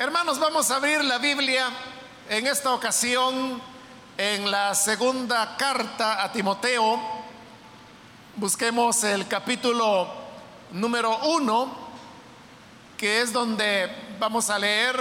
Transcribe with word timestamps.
Hermanos, 0.00 0.38
vamos 0.38 0.70
a 0.70 0.76
abrir 0.76 1.02
la 1.02 1.18
Biblia 1.18 1.70
en 2.30 2.46
esta 2.46 2.72
ocasión 2.72 3.60
en 4.16 4.48
la 4.48 4.72
segunda 4.76 5.56
carta 5.56 6.22
a 6.22 6.30
Timoteo. 6.30 7.00
Busquemos 8.36 9.02
el 9.02 9.26
capítulo 9.26 10.06
número 10.70 11.18
uno, 11.24 11.76
que 12.96 13.22
es 13.22 13.32
donde 13.32 13.90
vamos 14.20 14.50
a 14.50 14.58
leer 14.60 14.96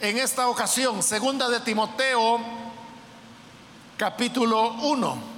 en 0.00 0.18
esta 0.18 0.48
ocasión, 0.48 1.02
segunda 1.02 1.48
de 1.48 1.60
Timoteo, 1.60 2.38
capítulo 3.96 4.72
1. 4.72 5.31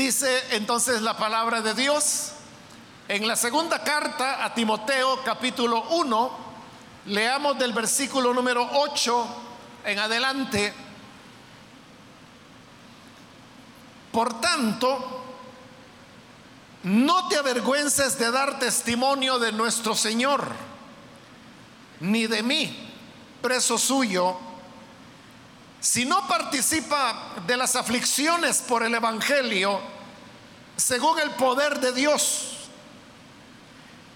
Dice 0.00 0.56
entonces 0.56 1.02
la 1.02 1.18
palabra 1.18 1.60
de 1.60 1.74
Dios 1.74 2.30
en 3.06 3.28
la 3.28 3.36
segunda 3.36 3.84
carta 3.84 4.42
a 4.42 4.54
Timoteo 4.54 5.22
capítulo 5.22 5.82
1, 5.90 6.30
leamos 7.04 7.58
del 7.58 7.74
versículo 7.74 8.32
número 8.32 8.66
8 8.76 9.26
en 9.84 9.98
adelante. 9.98 10.72
Por 14.10 14.40
tanto, 14.40 15.22
no 16.84 17.28
te 17.28 17.36
avergüences 17.36 18.18
de 18.18 18.30
dar 18.30 18.58
testimonio 18.58 19.38
de 19.38 19.52
nuestro 19.52 19.94
Señor, 19.94 20.50
ni 22.00 22.26
de 22.26 22.42
mí, 22.42 22.90
preso 23.42 23.76
suyo, 23.76 24.34
si 25.80 26.04
no 26.04 26.28
participa 26.28 27.34
de 27.46 27.56
las 27.56 27.74
aflicciones 27.74 28.58
por 28.58 28.82
el 28.82 28.94
Evangelio, 28.94 29.80
según 30.76 31.18
el 31.18 31.30
poder 31.30 31.80
de 31.80 31.92
Dios, 31.92 32.68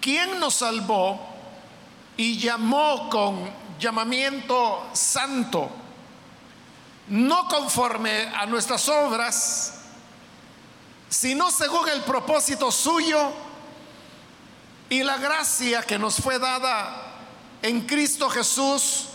quien 0.00 0.38
nos 0.38 0.56
salvó 0.56 1.18
y 2.16 2.38
llamó 2.38 3.08
con 3.08 3.50
llamamiento 3.78 4.86
santo, 4.92 5.70
no 7.08 7.48
conforme 7.48 8.28
a 8.28 8.44
nuestras 8.44 8.86
obras, 8.88 9.74
sino 11.08 11.50
según 11.50 11.88
el 11.88 12.02
propósito 12.02 12.70
suyo 12.70 13.32
y 14.90 15.02
la 15.02 15.16
gracia 15.16 15.82
que 15.82 15.98
nos 15.98 16.16
fue 16.16 16.38
dada 16.38 17.02
en 17.62 17.86
Cristo 17.86 18.28
Jesús 18.28 19.08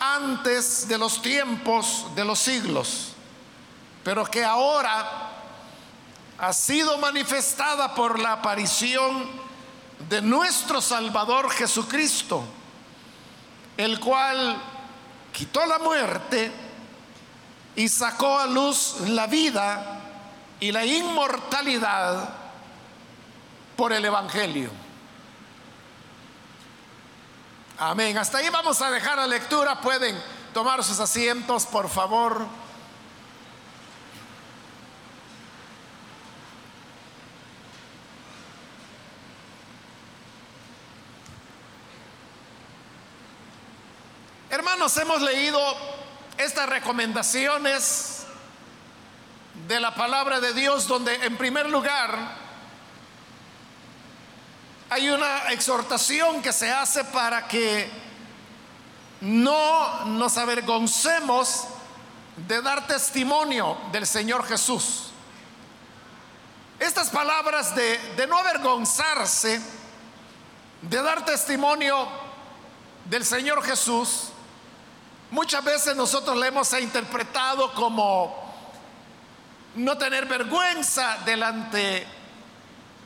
antes 0.00 0.86
de 0.88 0.98
los 0.98 1.20
tiempos 1.22 2.06
de 2.14 2.24
los 2.24 2.38
siglos, 2.38 3.12
pero 4.04 4.24
que 4.24 4.44
ahora 4.44 5.28
ha 6.38 6.52
sido 6.52 6.98
manifestada 6.98 7.94
por 7.94 8.18
la 8.18 8.34
aparición 8.34 9.28
de 10.08 10.22
nuestro 10.22 10.80
Salvador 10.80 11.50
Jesucristo, 11.50 12.44
el 13.76 13.98
cual 13.98 14.56
quitó 15.32 15.66
la 15.66 15.78
muerte 15.78 16.52
y 17.74 17.88
sacó 17.88 18.38
a 18.38 18.46
luz 18.46 18.96
la 19.08 19.26
vida 19.26 20.00
y 20.60 20.72
la 20.72 20.84
inmortalidad 20.84 22.28
por 23.76 23.92
el 23.92 24.04
Evangelio. 24.04 24.70
Amén. 27.80 28.18
Hasta 28.18 28.38
ahí 28.38 28.48
vamos 28.48 28.82
a 28.82 28.90
dejar 28.90 29.18
la 29.18 29.26
lectura. 29.28 29.80
Pueden 29.80 30.20
tomar 30.52 30.82
sus 30.82 30.98
asientos, 30.98 31.64
por 31.64 31.88
favor. 31.88 32.44
Hermanos, 44.50 44.96
hemos 44.96 45.22
leído 45.22 45.60
estas 46.36 46.68
recomendaciones 46.68 48.24
de 49.68 49.78
la 49.78 49.94
palabra 49.94 50.40
de 50.40 50.52
Dios 50.52 50.88
donde 50.88 51.14
en 51.14 51.36
primer 51.36 51.70
lugar 51.70 52.47
hay 54.90 55.10
una 55.10 55.50
exhortación 55.50 56.40
que 56.40 56.52
se 56.52 56.70
hace 56.70 57.04
para 57.04 57.46
que 57.46 57.90
no 59.20 60.04
nos 60.06 60.38
avergoncemos 60.38 61.64
de 62.36 62.62
dar 62.62 62.86
testimonio 62.86 63.76
del 63.92 64.06
Señor 64.06 64.46
Jesús. 64.46 65.10
Estas 66.78 67.10
palabras 67.10 67.74
de, 67.74 67.98
de 68.16 68.26
no 68.26 68.38
avergonzarse, 68.38 69.60
de 70.80 71.02
dar 71.02 71.24
testimonio 71.24 72.08
del 73.04 73.24
Señor 73.24 73.62
Jesús, 73.64 74.28
muchas 75.30 75.62
veces 75.64 75.96
nosotros 75.96 76.36
le 76.38 76.46
hemos 76.46 76.72
interpretado 76.72 77.74
como 77.74 78.48
no 79.74 79.98
tener 79.98 80.24
vergüenza 80.26 81.18
delante 81.26 82.06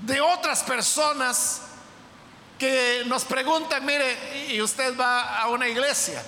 de 0.01 0.21
otras 0.21 0.63
personas 0.63 1.63
que 2.63 3.03
nos 3.07 3.25
preguntan, 3.25 3.85
mire, 3.85 4.47
¿y 4.53 4.63
usted 4.63 4.97
va 4.97 5.41
a 5.41 5.49
una 5.49 5.67
iglesia? 5.67 6.23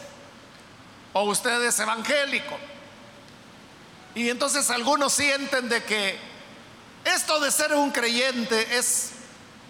¿O 1.12 1.22
usted 1.22 1.62
es 1.62 1.78
evangélico? 1.78 2.58
Y 4.16 4.28
entonces 4.28 4.68
algunos 4.68 5.12
sienten 5.12 5.68
de 5.68 5.84
que 5.84 6.18
esto 7.04 7.38
de 7.38 7.52
ser 7.52 7.72
un 7.76 7.92
creyente 7.92 8.76
es 8.76 9.12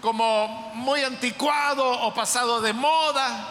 como 0.01 0.71
muy 0.73 1.03
anticuado 1.03 1.87
o 1.87 2.11
pasado 2.15 2.59
de 2.61 2.73
moda, 2.73 3.47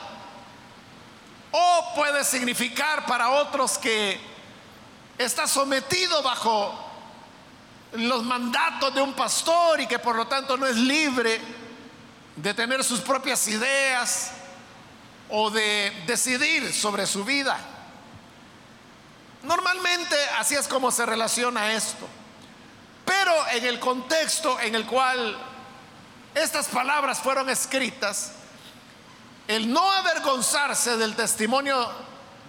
o 1.53 1.93
puede 1.95 2.25
significar 2.25 3.07
para 3.07 3.31
otros 3.31 3.79
que 3.79 4.19
está 5.19 5.47
sometido 5.47 6.21
bajo 6.21 6.75
los 7.93 8.25
mandatos 8.25 8.93
de 8.93 9.03
un 9.03 9.13
pastor 9.13 9.83
y 9.83 9.87
que 9.87 10.01
por 10.01 10.17
lo 10.17 10.27
tanto 10.27 10.57
no 10.57 10.67
es 10.67 10.75
libre 10.75 11.64
de 12.37 12.55
tener 12.55 12.83
sus 12.83 13.01
propias 13.01 13.47
ideas 13.49 14.31
o 15.29 15.51
de 15.51 15.93
decidir 16.07 16.73
sobre 16.73 17.07
su 17.07 17.25
vida. 17.25 17.59
Normalmente 19.43 20.17
así 20.39 20.55
es 20.55 20.67
como 20.67 20.91
se 20.91 21.05
relaciona 21.07 21.73
esto. 21.73 22.09
Pero 23.05 23.33
en 23.49 23.67
el 23.67 23.79
contexto 23.79 24.59
en 24.61 24.75
el 24.75 24.87
cual 24.87 25.37
estas 26.35 26.67
palabras 26.67 27.19
fueron 27.19 27.51
escritas, 27.51 28.33
el 29.47 29.71
no 29.71 29.93
avergonzarse 29.93 30.97
del 30.97 31.15
testimonio 31.15 31.91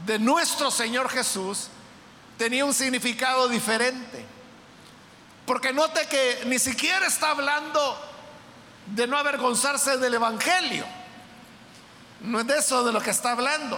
de 0.05 0.17
nuestro 0.17 0.71
Señor 0.71 1.09
Jesús 1.09 1.67
tenía 2.37 2.65
un 2.65 2.73
significado 2.73 3.47
diferente. 3.49 4.25
Porque 5.45 5.73
note 5.73 6.07
que 6.07 6.43
ni 6.45 6.57
siquiera 6.57 7.05
está 7.05 7.31
hablando 7.31 8.14
de 8.85 9.07
no 9.07 9.17
avergonzarse 9.17 9.97
del 9.97 10.15
Evangelio. 10.15 10.85
No 12.21 12.39
es 12.39 12.47
de 12.47 12.57
eso 12.57 12.83
de 12.83 12.91
lo 12.91 13.01
que 13.01 13.11
está 13.11 13.31
hablando, 13.31 13.77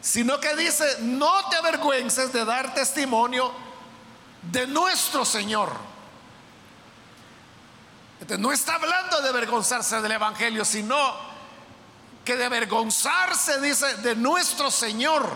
sino 0.00 0.38
que 0.40 0.54
dice, 0.56 0.98
no 1.00 1.48
te 1.48 1.56
avergüences 1.56 2.32
de 2.32 2.44
dar 2.44 2.74
testimonio 2.74 3.52
de 4.42 4.66
nuestro 4.66 5.24
Señor. 5.24 5.72
no 8.38 8.52
está 8.52 8.74
hablando 8.74 9.20
de 9.20 9.28
avergonzarse 9.28 10.00
del 10.00 10.12
Evangelio, 10.12 10.64
sino 10.64 10.96
que 12.24 12.36
de 12.36 12.44
avergonzarse, 12.44 13.60
dice, 13.60 13.96
de 13.96 14.16
nuestro 14.16 14.70
Señor. 14.70 15.28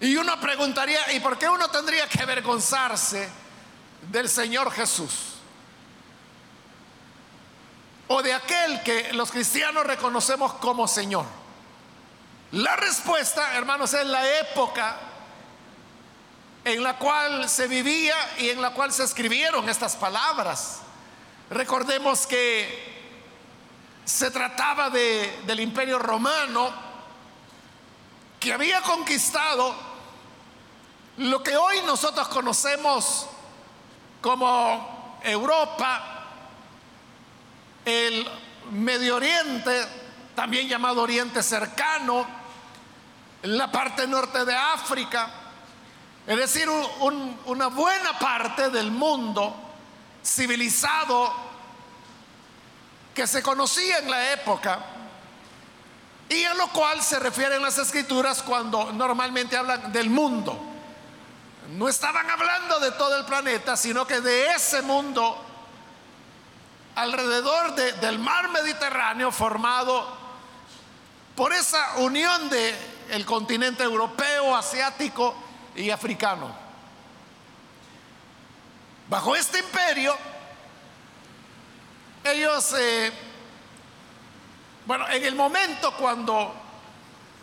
Y 0.00 0.16
uno 0.16 0.40
preguntaría, 0.40 1.12
¿y 1.12 1.20
por 1.20 1.38
qué 1.38 1.48
uno 1.48 1.68
tendría 1.68 2.08
que 2.08 2.22
avergonzarse 2.22 3.28
del 4.10 4.30
Señor 4.30 4.72
Jesús? 4.72 5.39
O 8.12 8.22
de 8.22 8.34
aquel 8.34 8.82
que 8.82 9.12
los 9.12 9.30
cristianos 9.30 9.86
reconocemos 9.86 10.54
como 10.54 10.88
Señor? 10.88 11.24
La 12.50 12.74
respuesta, 12.74 13.54
hermanos, 13.56 13.94
es 13.94 14.04
la 14.04 14.28
época 14.40 14.96
en 16.64 16.82
la 16.82 16.98
cual 16.98 17.48
se 17.48 17.68
vivía 17.68 18.16
y 18.38 18.48
en 18.48 18.60
la 18.60 18.70
cual 18.70 18.92
se 18.92 19.04
escribieron 19.04 19.68
estas 19.68 19.94
palabras. 19.94 20.80
Recordemos 21.50 22.26
que 22.26 23.14
se 24.04 24.32
trataba 24.32 24.90
de, 24.90 25.42
del 25.46 25.60
imperio 25.60 25.96
romano 26.00 26.72
que 28.40 28.52
había 28.52 28.82
conquistado 28.82 29.72
lo 31.18 31.44
que 31.44 31.56
hoy 31.56 31.80
nosotros 31.86 32.26
conocemos 32.26 33.28
como 34.20 35.20
Europa, 35.22 36.09
el 37.84 38.26
Medio 38.70 39.16
Oriente, 39.16 39.86
también 40.34 40.68
llamado 40.68 41.02
Oriente 41.02 41.42
Cercano, 41.42 42.26
la 43.42 43.70
parte 43.70 44.06
norte 44.06 44.44
de 44.44 44.54
África, 44.54 45.30
es 46.26 46.36
decir, 46.36 46.68
una 47.46 47.66
buena 47.68 48.18
parte 48.18 48.70
del 48.70 48.90
mundo 48.90 49.54
civilizado 50.24 51.32
que 53.14 53.26
se 53.26 53.42
conocía 53.42 53.98
en 53.98 54.10
la 54.10 54.32
época 54.32 54.78
y 56.28 56.44
a 56.44 56.54
lo 56.54 56.68
cual 56.68 57.02
se 57.02 57.18
refieren 57.18 57.60
las 57.60 57.78
escrituras 57.78 58.42
cuando 58.42 58.92
normalmente 58.92 59.56
hablan 59.56 59.92
del 59.92 60.10
mundo. 60.10 60.56
No 61.70 61.88
estaban 61.88 62.30
hablando 62.30 62.78
de 62.78 62.92
todo 62.92 63.16
el 63.16 63.24
planeta, 63.24 63.76
sino 63.76 64.06
que 64.06 64.20
de 64.20 64.50
ese 64.52 64.82
mundo 64.82 65.49
alrededor 67.00 67.74
del 67.74 68.18
mar 68.18 68.50
Mediterráneo 68.50 69.32
formado 69.32 70.06
por 71.34 71.52
esa 71.52 71.96
unión 71.96 72.50
del 72.50 72.76
el 73.10 73.24
continente 73.24 73.82
europeo, 73.82 74.54
asiático 74.54 75.34
y 75.74 75.90
africano. 75.90 76.54
Bajo 79.08 79.34
este 79.34 79.58
imperio, 79.58 80.16
ellos 82.22 82.74
eh, 82.78 83.12
bueno, 84.84 85.08
en 85.08 85.24
el 85.24 85.34
momento 85.34 85.94
cuando 85.96 86.54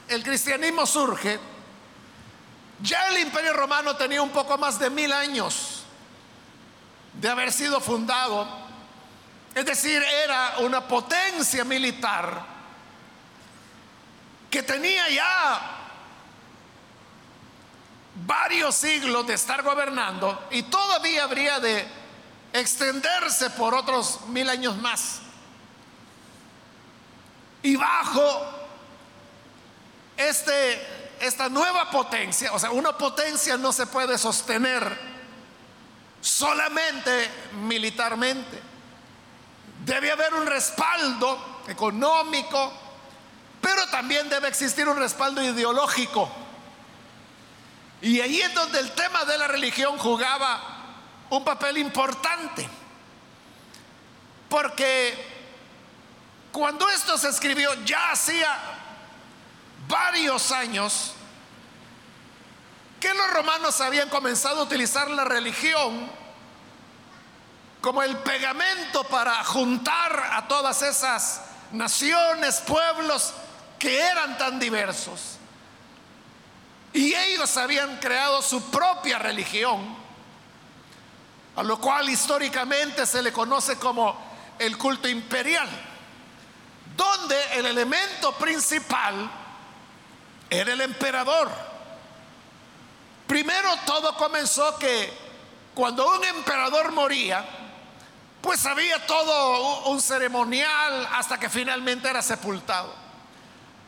el 0.08 0.24
cristianismo 0.24 0.86
surge, 0.86 1.40
ya 2.82 3.10
el 3.10 3.18
imperio 3.20 3.54
romano 3.54 3.96
tenía 3.96 4.22
un 4.22 4.30
poco 4.30 4.58
más 4.58 4.78
de 4.78 4.90
mil 4.90 5.12
años 5.12 5.84
de 7.14 7.28
haber 7.30 7.52
sido 7.52 7.82
fundado. 7.82 8.67
Es 9.58 9.66
decir, 9.66 10.04
era 10.04 10.60
una 10.60 10.88
potencia 10.88 11.64
militar 11.64 12.46
que 14.52 14.62
tenía 14.62 15.10
ya 15.10 15.62
varios 18.24 18.76
siglos 18.76 19.26
de 19.26 19.34
estar 19.34 19.64
gobernando 19.64 20.48
y 20.52 20.62
todavía 20.62 21.24
habría 21.24 21.60
de 21.60 21.88
extenderse 22.54 23.50
por 23.50 23.74
otros 23.74 24.28
mil 24.28 24.48
años 24.48 24.78
más. 24.78 25.22
Y 27.64 27.78
bajo 27.78 28.46
este, 30.18 30.88
esta 31.20 31.50
nueva 31.50 31.90
potencia, 31.90 32.54
o 32.54 32.60
sea, 32.60 32.70
una 32.70 32.96
potencia 32.96 33.58
no 33.58 33.74
se 33.74 33.88
puede 33.88 34.20
sostener 34.20 35.00
solamente 36.22 37.28
militarmente. 37.54 38.77
Debe 39.88 40.12
haber 40.12 40.34
un 40.34 40.46
respaldo 40.46 41.62
económico, 41.66 42.74
pero 43.62 43.88
también 43.88 44.28
debe 44.28 44.50
existir 44.50 44.86
un 44.86 44.98
respaldo 44.98 45.42
ideológico. 45.42 46.30
Y 48.02 48.20
ahí 48.20 48.42
es 48.42 48.54
donde 48.54 48.80
el 48.82 48.92
tema 48.92 49.24
de 49.24 49.38
la 49.38 49.48
religión 49.48 49.98
jugaba 49.98 50.62
un 51.30 51.42
papel 51.46 51.78
importante. 51.78 52.68
Porque 54.50 55.16
cuando 56.52 56.90
esto 56.90 57.18
se 57.18 57.30
escribió 57.30 57.74
ya 57.86 58.12
hacía 58.12 58.60
varios 59.88 60.52
años 60.52 61.14
que 63.00 63.14
los 63.14 63.30
romanos 63.32 63.80
habían 63.80 64.10
comenzado 64.10 64.60
a 64.60 64.64
utilizar 64.64 65.10
la 65.10 65.24
religión 65.24 66.12
como 67.82 68.04
el 68.04 68.18
pegamento 68.18 69.04
para 69.06 69.44
juntar 69.44 70.32
a 70.34 70.48
todas 70.48 70.82
esas 70.82 71.42
naciones, 71.72 72.62
pueblos 72.62 73.34
que 73.78 74.00
eran 74.00 74.38
tan 74.38 74.60
diversos. 74.60 75.38
Y 76.94 77.14
ellos 77.14 77.56
habían 77.58 77.98
creado 77.98 78.42
su 78.42 78.72
propia 78.72 79.20
religión, 79.20 79.96
a 81.56 81.64
lo 81.64 81.80
cual 81.80 82.10
históricamente 82.10 83.06
se 83.06 83.22
le 83.22 83.32
conoce 83.32 83.78
como 83.78 84.18
el 84.60 84.78
culto 84.78 85.08
imperial 85.08 85.70
donde 86.98 87.38
el 87.54 87.68
elemento 87.68 88.34
principal 88.34 89.30
era 90.50 90.74
el 90.74 90.82
emperador. 90.82 91.50
Primero 93.28 93.70
todo 93.86 94.16
comenzó 94.16 94.78
que 94.80 95.14
cuando 95.76 96.12
un 96.12 96.24
emperador 96.24 96.92
moría, 96.92 97.46
pues 98.42 98.66
había 98.66 99.06
todo 99.06 99.90
un 99.90 100.02
ceremonial 100.02 101.08
hasta 101.14 101.40
que 101.40 101.50
finalmente 101.50 102.10
era 102.10 102.22
sepultado. 102.22 102.94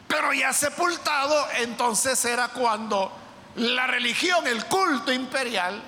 Pero 0.08 0.34
ya 0.34 0.52
sepultado, 0.54 1.48
entonces 1.58 2.24
era 2.26 2.48
cuando 2.50 3.12
la 3.56 3.88
religión, 3.88 4.48
el 4.48 4.66
culto 4.66 5.12
imperial, 5.12 5.82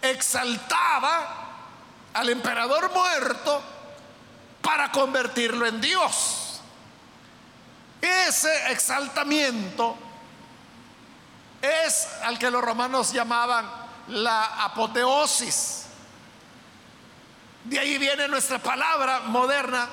exaltaba 0.00 1.48
al 2.14 2.28
emperador 2.30 2.92
muerto 2.92 3.62
para 4.62 4.90
convertirlo 4.92 5.66
en 5.66 5.80
Dios. 5.80 6.60
Ese 8.00 8.70
exaltamiento 8.70 9.96
es 11.60 12.08
al 12.22 12.38
que 12.38 12.50
los 12.50 12.62
romanos 12.62 13.12
llamaban 13.12 13.68
la 14.08 14.64
apoteosis. 14.64 15.87
De 17.68 17.78
ahí 17.78 17.98
viene 17.98 18.26
nuestra 18.28 18.58
palabra 18.58 19.20
moderna. 19.26 19.86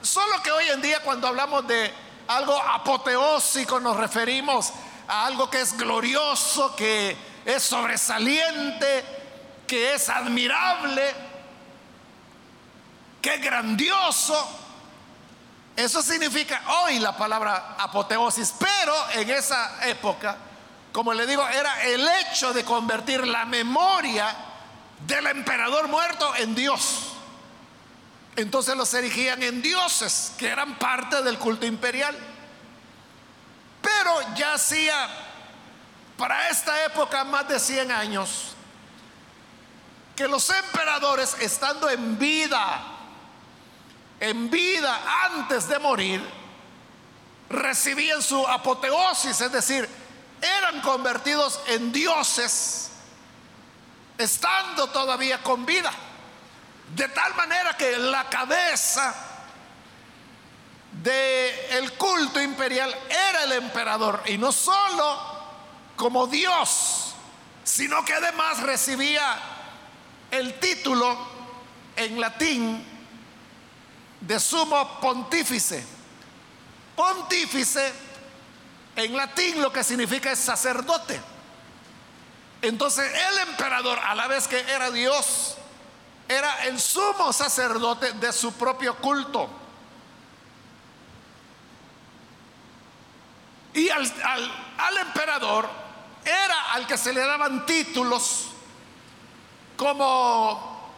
Solo 0.00 0.42
que 0.42 0.50
hoy 0.50 0.66
en 0.70 0.80
día 0.80 1.00
cuando 1.00 1.28
hablamos 1.28 1.66
de 1.66 1.92
algo 2.26 2.58
apoteósico 2.58 3.78
nos 3.80 3.98
referimos 3.98 4.72
a 5.06 5.26
algo 5.26 5.50
que 5.50 5.60
es 5.60 5.76
glorioso, 5.76 6.74
que 6.74 7.14
es 7.44 7.62
sobresaliente, 7.62 9.04
que 9.66 9.92
es 9.92 10.08
admirable 10.08 11.14
qué 13.20 13.36
grandioso. 13.36 14.58
Eso 15.76 16.00
significa 16.00 16.62
hoy 16.82 16.98
la 16.98 17.14
palabra 17.14 17.76
apoteosis, 17.78 18.54
pero 18.58 18.94
en 19.10 19.28
esa 19.28 19.86
época, 19.86 20.38
como 20.92 21.12
le 21.12 21.26
digo, 21.26 21.46
era 21.46 21.82
el 21.84 22.08
hecho 22.08 22.54
de 22.54 22.64
convertir 22.64 23.26
la 23.26 23.44
memoria 23.44 24.34
del 25.06 25.26
emperador 25.26 25.88
muerto 25.88 26.34
en 26.36 26.54
Dios. 26.54 27.08
Entonces 28.36 28.76
los 28.76 28.92
erigían 28.94 29.42
en 29.42 29.60
dioses, 29.60 30.32
que 30.38 30.48
eran 30.48 30.78
parte 30.78 31.22
del 31.22 31.38
culto 31.38 31.66
imperial. 31.66 32.16
Pero 33.82 34.34
ya 34.34 34.54
hacía, 34.54 35.08
para 36.16 36.48
esta 36.48 36.84
época, 36.84 37.24
más 37.24 37.48
de 37.48 37.58
100 37.58 37.90
años, 37.90 38.54
que 40.16 40.28
los 40.28 40.48
emperadores, 40.50 41.36
estando 41.40 41.90
en 41.90 42.18
vida, 42.18 42.82
en 44.20 44.48
vida 44.50 45.00
antes 45.24 45.68
de 45.68 45.78
morir, 45.78 46.22
recibían 47.50 48.22
su 48.22 48.46
apoteosis, 48.46 49.40
es 49.40 49.52
decir, 49.52 49.88
eran 50.40 50.80
convertidos 50.80 51.60
en 51.66 51.92
dioses 51.92 52.91
estando 54.18 54.88
todavía 54.88 55.42
con 55.42 55.64
vida. 55.66 55.92
De 56.94 57.08
tal 57.08 57.34
manera 57.34 57.76
que 57.76 57.96
la 57.98 58.28
cabeza 58.28 59.14
del 61.02 61.92
culto 61.94 62.40
imperial 62.40 62.94
era 63.08 63.44
el 63.44 63.52
emperador 63.52 64.22
y 64.26 64.36
no 64.36 64.52
solo 64.52 65.32
como 65.96 66.26
Dios, 66.26 67.14
sino 67.64 68.04
que 68.04 68.12
además 68.12 68.60
recibía 68.60 69.40
el 70.30 70.58
título 70.58 71.16
en 71.96 72.20
latín 72.20 72.84
de 74.20 74.40
sumo 74.40 75.00
pontífice. 75.00 75.84
Pontífice 76.94 77.92
en 78.96 79.16
latín 79.16 79.60
lo 79.62 79.72
que 79.72 79.82
significa 79.82 80.32
es 80.32 80.38
sacerdote. 80.38 81.31
Entonces 82.62 83.12
el 83.12 83.48
emperador, 83.48 83.98
a 83.98 84.14
la 84.14 84.28
vez 84.28 84.46
que 84.46 84.58
era 84.60 84.90
Dios, 84.92 85.56
era 86.28 86.64
el 86.64 86.80
sumo 86.80 87.32
sacerdote 87.32 88.12
de 88.12 88.32
su 88.32 88.52
propio 88.54 88.96
culto. 88.96 89.50
Y 93.74 93.88
al, 93.88 94.12
al, 94.78 94.98
emperador 94.98 95.68
era 96.24 96.72
al 96.72 96.86
que 96.86 96.96
se 96.96 97.12
le 97.12 97.20
daban 97.20 97.66
títulos 97.66 98.50
como 99.76 100.92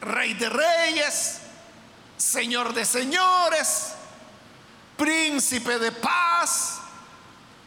rey 0.00 0.34
de 0.34 0.50
reyes, 0.50 1.40
Señor 2.18 2.74
de 2.74 2.84
señores, 2.84 3.94
príncipe 4.96 5.78
de 5.78 5.92
paz, 5.92 6.80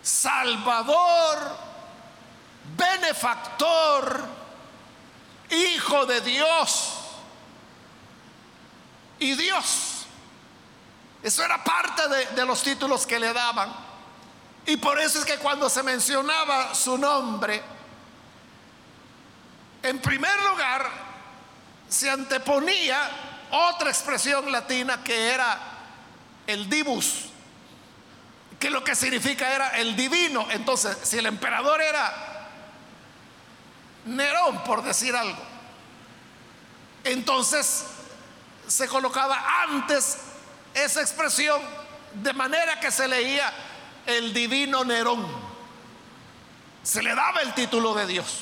salvador, 0.03 1.66
benefactor, 2.75 4.37
Hijo 5.49 6.05
de 6.05 6.21
Dios 6.21 6.93
y 9.19 9.33
Dios. 9.35 10.05
Eso 11.23 11.43
era 11.43 11.63
parte 11.63 12.03
de, 12.35 12.45
los 12.45 12.61
títulos 12.61 13.05
que 13.07 13.19
le 13.19 13.33
daban. 13.33 13.73
Y 14.65 14.77
por 14.77 14.99
eso 14.99 15.19
es 15.19 15.25
que 15.25 15.37
cuando 15.37 15.69
se 15.69 15.83
mencionaba 15.83 16.75
su 16.75 16.97
nombre, 16.97 17.61
en 19.81 19.99
primer 19.99 20.37
lugar 20.43 20.89
se 21.87 22.09
anteponía 22.09 22.99
otra 23.51 23.89
expresión 23.89 24.51
latina 24.51 25.01
que 25.03 25.29
era 25.29 25.57
el 26.45 26.69
divus, 26.69 27.27
que 28.59 28.69
lo 28.69 28.83
que 28.83 28.95
significa 28.95 29.53
era 29.53 29.69
el 29.77 29.95
divino. 29.95 30.47
Entonces, 30.51 30.97
si 31.03 31.17
el 31.17 31.25
emperador 31.25 31.81
era 31.81 32.26
Nerón, 34.07 34.63
por 34.63 34.83
decir 34.83 35.15
algo, 35.15 35.41
entonces 37.03 37.85
se 38.67 38.87
colocaba 38.87 39.63
antes 39.63 40.17
esa 40.73 41.01
expresión 41.01 41.61
de 42.13 42.33
manera 42.33 42.79
que 42.79 42.91
se 42.91 43.07
leía 43.07 43.51
el 44.05 44.33
divino 44.33 44.83
Nerón. 44.83 45.25
Se 46.83 47.01
le 47.01 47.13
daba 47.13 47.41
el 47.41 47.53
título 47.53 47.93
de 47.93 48.07
Dios. 48.07 48.39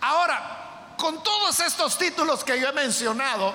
Ahora, 0.00 0.94
con 0.96 1.22
todos 1.22 1.60
estos 1.60 1.96
títulos 1.98 2.42
que 2.44 2.60
yo 2.60 2.68
he 2.68 2.72
mencionado, 2.72 3.54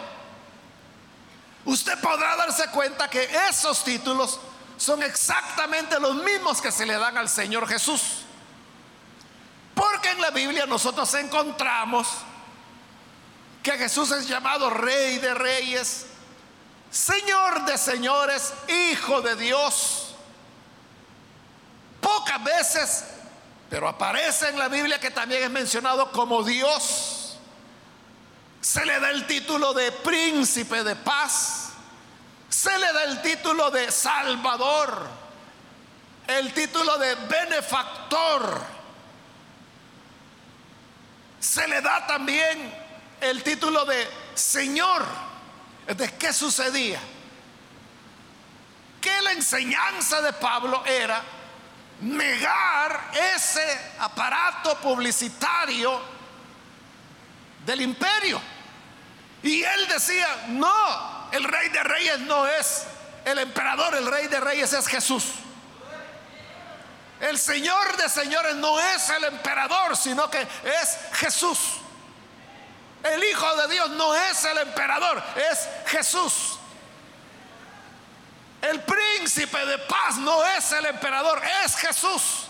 usted 1.65 2.00
podrá 2.00 2.35
darse 2.35 2.67
cuenta 2.69 3.09
que 3.09 3.29
esos 3.50 3.83
títulos 3.83 4.39
son 4.77 5.03
exactamente 5.03 6.00
los 6.00 6.15
mismos 6.15 6.61
que 6.61 6.71
se 6.71 6.85
le 6.85 6.97
dan 6.97 7.17
al 7.17 7.29
Señor 7.29 7.67
Jesús. 7.67 8.23
Porque 10.01 10.15
en 10.15 10.22
la 10.22 10.31
Biblia 10.31 10.65
nosotros 10.65 11.13
encontramos 11.13 12.08
que 13.62 13.74
Jesús 13.74 14.10
es 14.10 14.27
llamado 14.27 14.67
Rey 14.72 15.20
de 15.20 15.31
Reyes, 15.36 16.08
Señor 16.89 17.65
de 17.65 17.77
Señores, 17.77 18.51
Hijo 18.67 19.22
de 19.22 19.36
Dios. 19.36 20.15
Pocas 22.01 22.43
veces, 22.43 23.03
pero 23.70 23.88
aparece 23.88 24.50
en 24.50 24.58
la 24.58 24.70
Biblia 24.70 25.00
que 25.00 25.12
también 25.12 25.43
es 25.43 25.51
mencionado 25.51 26.12
como 26.12 26.41
Dios. 26.41 27.38
Se 28.60 28.84
le 28.84 29.00
da 29.00 29.12
el 29.12 29.27
título 29.27 29.72
de 29.75 29.91
príncipe 29.91 30.84
de 30.84 30.96
paz. 30.96 31.74
Se 32.50 32.75
le 32.75 32.91
da 32.91 33.03
el 33.03 33.22
título 33.22 33.70
de 33.70 33.91
Salvador. 33.91 35.08
El 36.25 36.51
título 36.53 36.98
de 36.98 37.13
benefactor. 37.13 38.80
Se 41.41 41.67
le 41.67 41.81
da 41.81 42.05
también 42.05 42.71
el 43.19 43.41
título 43.41 43.83
de 43.83 44.07
Señor. 44.36 45.03
¿De 45.88 46.13
qué 46.13 46.31
sucedía? 46.31 47.00
Que 49.01 49.21
la 49.24 49.31
enseñanza 49.31 50.21
de 50.21 50.33
Pablo 50.33 50.86
era 50.86 51.21
negar 52.01 53.12
ese 53.36 53.93
aparato 54.00 54.77
publicitario 54.77 56.00
del 57.65 57.81
imperio. 57.81 58.39
Y 59.41 59.63
él 59.63 59.88
decía, 59.88 60.45
no, 60.50 61.29
el 61.31 61.43
rey 61.43 61.69
de 61.69 61.83
reyes 61.83 62.19
no 62.19 62.45
es 62.45 62.83
el 63.25 63.39
emperador, 63.39 63.95
el 63.95 64.05
rey 64.05 64.27
de 64.27 64.39
reyes 64.39 64.71
es 64.74 64.88
Jesús. 64.88 65.24
El 67.21 67.37
Señor 67.37 67.97
de 67.97 68.09
señores 68.09 68.55
no 68.55 68.79
es 68.79 69.09
el 69.09 69.23
emperador, 69.25 69.95
sino 69.95 70.29
que 70.29 70.41
es 70.41 70.97
Jesús. 71.13 71.59
El 73.03 73.23
Hijo 73.23 73.55
de 73.57 73.73
Dios 73.73 73.89
no 73.91 74.15
es 74.15 74.43
el 74.43 74.57
emperador, 74.57 75.21
es 75.35 75.69
Jesús. 75.87 76.57
El 78.61 78.81
príncipe 78.81 79.65
de 79.65 79.77
paz 79.79 80.17
no 80.17 80.43
es 80.45 80.71
el 80.71 80.85
emperador, 80.87 81.41
es 81.63 81.75
Jesús. 81.75 82.47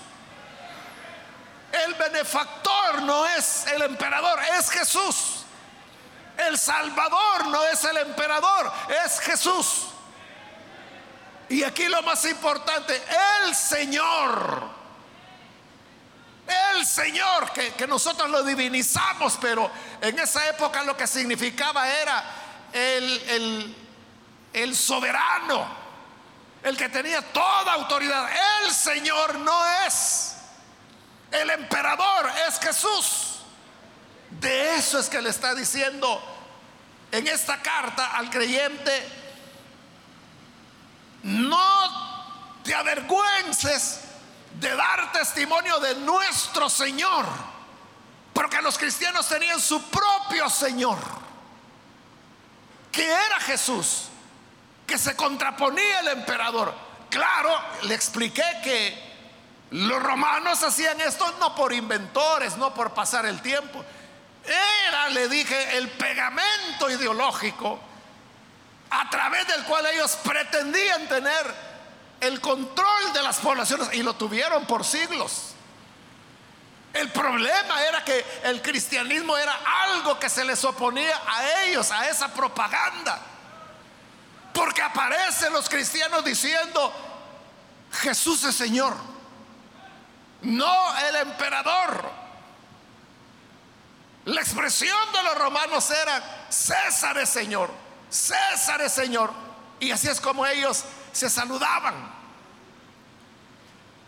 El 1.72 1.94
benefactor 1.96 3.02
no 3.02 3.26
es 3.28 3.68
el 3.68 3.82
emperador, 3.82 4.40
es 4.58 4.70
Jesús. 4.70 5.46
El 6.38 6.58
salvador 6.58 7.48
no 7.48 7.64
es 7.66 7.84
el 7.84 7.98
emperador, 7.98 8.72
es 9.06 9.20
Jesús. 9.20 9.88
Y 11.52 11.64
aquí 11.64 11.88
lo 11.88 12.02
más 12.02 12.26
importante, 12.26 13.02
el 13.46 13.56
Señor 13.56 14.82
el 16.76 16.86
Señor, 16.86 17.52
que, 17.54 17.88
nosotros 17.88 18.30
lo 18.30 18.44
divinizamos, 18.44 19.38
pero 19.40 19.70
en 20.02 20.18
esa 20.20 20.48
época 20.50 20.84
lo 20.84 20.98
que 20.98 21.08
significaba 21.08 21.88
era 21.88 22.24
el, 22.74 23.76
el 24.54 24.76
soberano, 24.76 25.68
el 26.64 26.76
que 26.78 26.90
tenía 26.90 27.22
toda 27.22 27.74
autoridad. 27.74 28.30
El 28.64 28.74
Señor 28.74 29.36
no 29.40 29.66
es. 29.86 30.36
El 31.32 31.50
emperador 31.50 32.32
es 32.48 32.60
Jesús. 32.60 33.40
De 34.30 34.76
eso 34.76 35.00
es 35.00 35.10
que 35.10 35.22
le 35.22 35.30
está 35.30 35.54
diciendo 35.56 36.22
en 37.12 37.28
esta 37.28 37.62
carta 37.62 38.18
al 38.18 38.30
creyente, 38.30 39.08
no 41.24 42.02
te 42.72 42.78
avergüences 42.78 44.00
de 44.54 44.74
dar 44.74 45.12
testimonio 45.12 45.78
de 45.82 45.94
nuestro 45.96 46.70
Señor. 46.70 47.26
Porque 48.32 48.62
los 48.62 48.78
cristianos 48.78 49.28
tenían 49.28 49.60
su 49.60 49.84
propio 49.90 50.50
Señor, 50.50 50.98
que 52.90 53.04
era 53.04 53.42
Jesús, 53.42 54.04
que 54.88 54.98
se 54.98 55.18
contraponía 55.18 56.00
al 56.00 56.08
emperador. 56.20 56.74
Claro, 57.10 57.54
le 57.82 57.94
expliqué 57.94 58.46
que 58.64 59.12
los 59.72 60.02
romanos 60.02 60.64
hacían 60.64 61.02
esto 61.02 61.30
no 61.42 61.54
por 61.54 61.74
inventores, 61.74 62.56
no 62.56 62.74
por 62.74 62.94
pasar 62.94 63.26
el 63.26 63.42
tiempo. 63.42 63.84
Era, 64.88 65.10
le 65.10 65.28
dije, 65.28 65.76
el 65.76 65.90
pegamento 65.90 66.90
ideológico 66.90 67.82
a 68.92 69.10
través 69.10 69.46
del 69.50 69.62
cual 69.66 69.88
ellos 69.88 70.18
pretendían 70.24 71.10
tener 71.10 71.71
el 72.22 72.40
control 72.40 73.14
de 73.14 73.22
las 73.24 73.38
poblaciones 73.40 73.90
y 73.94 74.04
lo 74.04 74.14
tuvieron 74.14 74.66
por 74.66 74.86
siglos. 74.86 75.56
El 76.94 77.10
problema 77.10 77.82
era 77.84 78.06
que 78.06 78.24
el 78.44 78.62
cristianismo 78.62 79.36
era 79.38 79.58
algo 79.84 80.20
que 80.20 80.30
se 80.30 80.46
les 80.46 80.64
oponía 80.64 81.20
a 81.26 81.64
ellos, 81.64 81.90
a 81.92 82.08
esa 82.08 82.32
propaganda. 82.34 83.20
Porque 84.54 84.82
aparecen 84.82 85.52
los 85.54 85.68
cristianos 85.68 86.24
diciendo, 86.24 86.94
Jesús 87.94 88.44
es 88.44 88.56
Señor, 88.56 88.96
no 90.42 90.98
el 91.00 91.16
emperador. 91.16 92.12
La 94.26 94.42
expresión 94.42 95.12
de 95.14 95.24
los 95.24 95.38
romanos 95.40 95.90
era, 95.90 96.46
César 96.50 97.18
es 97.18 97.30
Señor, 97.30 97.72
César 98.10 98.82
es 98.82 98.92
Señor. 98.92 99.32
Y 99.80 99.90
así 99.90 100.10
es 100.10 100.22
como 100.22 100.46
ellos 100.46 100.84
se 101.12 101.30
saludaban. 101.30 102.22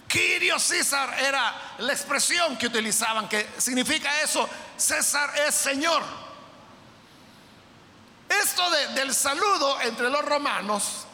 Quirio 0.08 0.60
César 0.60 1.16
era 1.20 1.76
la 1.80 1.92
expresión 1.92 2.56
que 2.58 2.68
utilizaban, 2.68 3.28
que 3.28 3.50
significa 3.58 4.22
eso, 4.22 4.48
César 4.78 5.34
es 5.48 5.56
Señor. 5.56 6.04
Esto 8.30 8.70
del 8.70 9.14
saludo 9.14 9.82
entre 9.82 10.10
los 10.10 10.24
romanos 10.24 11.06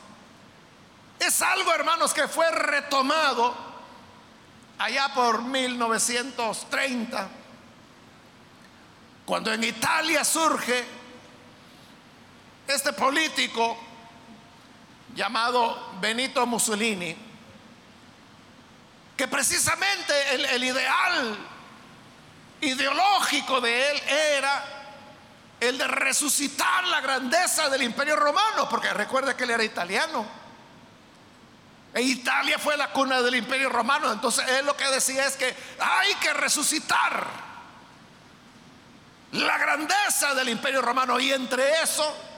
es 1.20 1.42
algo, 1.42 1.74
hermanos, 1.74 2.14
que 2.14 2.28
fue 2.28 2.50
retomado 2.52 3.56
allá 4.78 5.14
por 5.14 5.44
1930, 5.44 7.28
cuando 9.26 9.54
en 9.54 9.64
Italia 9.64 10.24
surge 10.24 10.86
este 12.68 12.94
político 12.94 13.78
llamado 15.20 15.98
Benito 16.00 16.46
Mussolini, 16.46 17.14
que 19.18 19.28
precisamente 19.28 20.34
el, 20.56 20.64
ideal 20.64 21.38
ideológico 22.62 23.60
de 23.60 23.92
él 23.92 24.02
era 24.08 24.64
el 25.60 25.78
de 25.78 25.88
resucitar 25.88 26.86
la 26.86 27.02
grandeza 27.02 27.70
del 27.70 27.84
imperio 27.84 28.16
romano, 28.16 28.70
porque 28.70 28.94
recuerde 28.94 29.36
que 29.36 29.44
él 29.44 29.50
era 29.50 29.64
italiano. 29.64 30.26
E 31.94 32.02
Italia 32.02 32.58
fue 32.58 32.78
la 32.78 32.92
cuna 32.92 33.22
del 33.22 33.36
imperio 33.36 33.68
romano, 33.68 34.14
entonces 34.14 34.48
él 34.48 34.66
lo 34.66 34.78
que 34.78 34.86
decía 34.86 35.26
es 35.26 35.36
que 35.36 35.54
hay 35.82 36.14
que 36.16 36.32
resucitar 36.32 37.28
la 39.34 39.58
grandeza 39.58 40.34
del 40.34 40.48
imperio 40.48 40.82
romano 40.82 41.20
y 41.20 41.34
entre 41.34 41.82
eso 41.82 42.29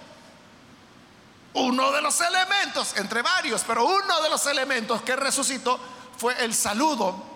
uno 1.53 1.91
de 1.91 2.01
los 2.01 2.19
elementos, 2.21 2.95
entre 2.97 3.21
varios, 3.21 3.63
pero 3.65 3.85
uno 3.85 4.21
de 4.21 4.29
los 4.29 4.45
elementos 4.45 5.01
que 5.01 5.15
resucitó 5.15 5.79
fue 6.17 6.41
el 6.43 6.53
saludo. 6.53 7.31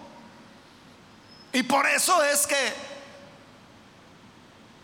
Y 1.52 1.64
por 1.64 1.86
eso 1.88 2.24
es 2.24 2.48
que 2.48 2.96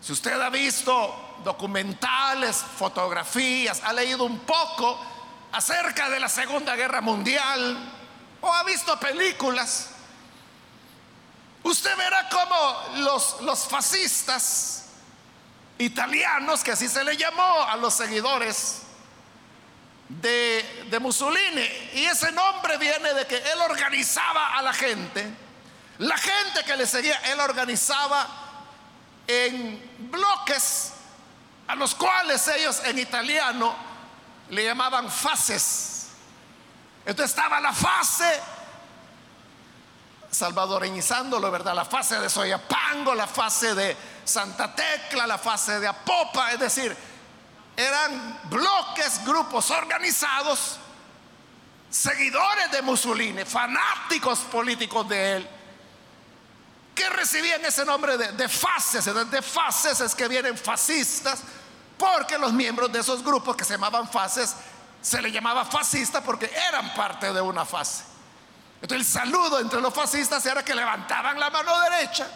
Si 0.00 0.12
usted 0.12 0.40
ha 0.40 0.50
visto 0.50 1.36
documentales, 1.44 2.56
fotografías, 2.56 3.80
ha 3.84 3.92
leído 3.92 4.24
un 4.24 4.40
poco 4.40 4.98
acerca 5.52 6.10
de 6.10 6.18
la 6.18 6.28
Segunda 6.28 6.74
Guerra 6.74 7.00
Mundial 7.00 7.78
o 8.40 8.52
ha 8.52 8.64
visto 8.64 8.98
películas, 8.98 9.90
usted 11.62 11.96
verá 11.96 12.28
cómo 12.28 13.04
los, 13.04 13.42
los 13.42 13.68
fascistas 13.68 14.86
italianos, 15.78 16.64
que 16.64 16.72
así 16.72 16.88
se 16.88 17.04
le 17.04 17.16
llamó 17.16 17.62
a 17.62 17.76
los 17.76 17.94
seguidores 17.94 18.82
de, 20.20 20.86
de 20.90 20.98
Mussolini, 20.98 21.66
y 21.94 22.04
ese 22.04 22.32
nombre 22.32 22.76
viene 22.76 23.14
de 23.14 23.26
que 23.26 23.36
él 23.36 23.60
organizaba 23.60 24.56
a 24.56 24.62
la 24.62 24.72
gente, 24.72 25.26
la 25.98 26.16
gente 26.16 26.64
que 26.64 26.76
le 26.76 26.86
seguía, 26.86 27.16
él 27.32 27.40
organizaba 27.40 28.26
en 29.26 30.10
bloques 30.10 30.92
a 31.68 31.74
los 31.74 31.94
cuales 31.94 32.46
ellos 32.48 32.82
en 32.84 32.98
italiano 32.98 33.74
le 34.50 34.64
llamaban 34.64 35.10
fases. 35.10 36.08
Entonces 37.06 37.30
estaba 37.30 37.60
la 37.60 37.72
fase, 37.72 38.40
salvadoreñizándolo, 40.30 41.50
¿verdad? 41.50 41.74
La 41.74 41.84
fase 41.84 42.18
de 42.18 42.28
Soyapango, 42.28 43.14
la 43.14 43.26
fase 43.26 43.74
de 43.74 43.96
Santa 44.24 44.74
Tecla, 44.74 45.26
la 45.26 45.38
fase 45.38 45.80
de 45.80 45.88
Apopa, 45.88 46.52
es 46.52 46.60
decir, 46.60 46.96
eran 47.76 48.40
bloques, 48.44 49.24
grupos 49.24 49.70
organizados, 49.70 50.78
seguidores 51.90 52.70
de 52.70 52.82
Mussolini, 52.82 53.44
fanáticos 53.44 54.40
políticos 54.40 55.08
de 55.08 55.36
él 55.36 55.48
que 56.94 57.08
recibían 57.10 57.64
ese 57.64 57.84
nombre 57.84 58.16
de, 58.18 58.48
fases. 58.48 59.04
De 59.04 59.42
fases 59.42 60.00
es 60.00 60.14
que 60.14 60.28
vienen 60.28 60.56
fascistas, 60.56 61.42
porque 61.96 62.38
los 62.38 62.52
miembros 62.52 62.92
de 62.92 63.00
esos 63.00 63.22
grupos 63.24 63.56
que 63.56 63.64
se 63.64 63.74
llamaban 63.74 64.08
fases 64.08 64.54
se 65.00 65.20
le 65.20 65.32
llamaba 65.32 65.64
fascista 65.64 66.22
porque 66.22 66.50
eran 66.68 66.94
parte 66.94 67.32
de 67.32 67.40
una 67.40 67.64
fase. 67.64 68.04
Entonces 68.80 69.06
el 69.06 69.12
saludo 69.12 69.58
entre 69.60 69.80
los 69.80 69.92
fascistas 69.92 70.44
era 70.46 70.64
que 70.64 70.74
levantaban 70.74 71.38
la 71.38 71.50
mano 71.50 71.72
derecha. 71.80 72.28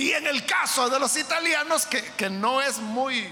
Y 0.00 0.12
en 0.12 0.26
el 0.26 0.46
caso 0.46 0.88
de 0.88 0.98
los 0.98 1.14
italianos, 1.18 1.84
que, 1.84 2.02
que 2.12 2.30
no 2.30 2.62
es 2.62 2.78
muy, 2.78 3.30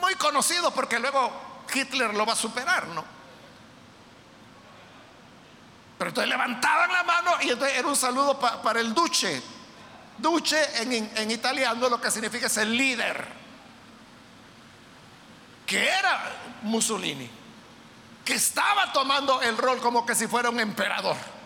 muy 0.00 0.14
conocido 0.14 0.72
porque 0.72 0.98
luego 0.98 1.30
Hitler 1.74 2.14
lo 2.14 2.24
va 2.24 2.32
a 2.32 2.36
superar, 2.36 2.86
¿no? 2.86 3.04
Pero 5.98 6.08
entonces 6.08 6.30
levantaban 6.30 6.90
la 6.90 7.02
mano 7.02 7.32
y 7.42 7.50
entonces 7.50 7.76
era 7.76 7.86
un 7.86 7.96
saludo 7.96 8.38
para 8.38 8.80
el 8.80 8.94
duce. 8.94 9.42
Duce 10.16 10.80
en, 10.80 11.12
en 11.14 11.30
italiano 11.30 11.90
lo 11.90 12.00
que 12.00 12.10
significa 12.10 12.46
es 12.46 12.56
el 12.56 12.74
líder, 12.74 13.28
que 15.66 15.86
era 15.86 16.32
Mussolini, 16.62 17.30
que 18.24 18.32
estaba 18.32 18.90
tomando 18.90 19.42
el 19.42 19.58
rol 19.58 19.80
como 19.80 20.06
que 20.06 20.14
si 20.14 20.26
fuera 20.28 20.48
un 20.48 20.60
emperador. 20.60 21.37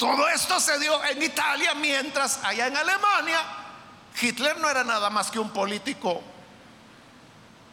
Todo 0.00 0.26
esto 0.30 0.58
se 0.58 0.78
dio 0.78 1.04
en 1.04 1.22
Italia 1.22 1.74
mientras 1.74 2.42
allá 2.42 2.68
en 2.68 2.76
Alemania 2.76 3.38
Hitler 4.18 4.58
no 4.58 4.70
era 4.70 4.82
nada 4.82 5.10
más 5.10 5.30
que 5.30 5.38
un 5.38 5.50
político 5.50 6.22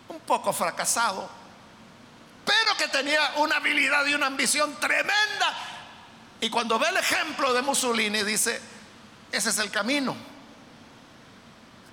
un 0.09 0.19
poco 0.19 0.51
fracasado 0.51 1.37
pero 2.43 2.77
que 2.77 2.89
tenía 2.89 3.33
una 3.37 3.55
habilidad 3.57 4.05
y 4.05 4.13
una 4.13 4.27
ambición 4.27 4.73
tremenda. 4.79 5.53
Y 6.39 6.49
cuando 6.49 6.79
ve 6.79 6.87
el 6.87 6.95
ejemplo 6.95 7.53
de 7.53 7.61
Mussolini, 7.61 8.23
dice, 8.23 8.61
ese 9.33 9.49
es 9.49 9.59
el 9.59 9.69
camino. 9.69 10.15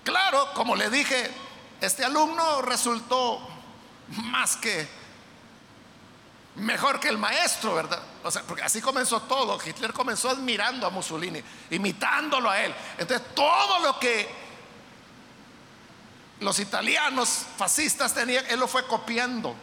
Claro, 0.05 0.53
como 0.55 0.77
le 0.77 0.91
dije, 0.91 1.29
este 1.81 2.05
alumno 2.05 2.63
resultó 2.63 3.41
más 4.27 4.55
que 4.55 4.89
mejor 6.57 7.01
que 7.01 7.09
el 7.09 7.19
maestro, 7.19 7.75
¿verdad? 7.75 8.03
O 8.23 8.31
sea, 8.31 8.43
porque 8.43 8.63
así 8.63 8.81
comenzó 8.81 9.23
todo. 9.23 9.59
Hitler 9.65 9.93
comenzó 9.93 10.31
admirando 10.31 10.87
a 10.87 10.91
Mussolini, 10.91 11.43
imitándolo 11.71 12.51
a 12.51 12.61
él. 12.61 12.75
Entonces, 12.99 13.35
todo 13.35 13.81
lo 13.81 13.99
que 13.99 14.29
los 16.41 16.59
italianos 16.59 17.47
fascistas 17.57 18.15
tenían, 18.15 18.45
él 18.49 18.61
lo 18.61 18.69
fue 18.69 18.87
copiando 18.87 19.55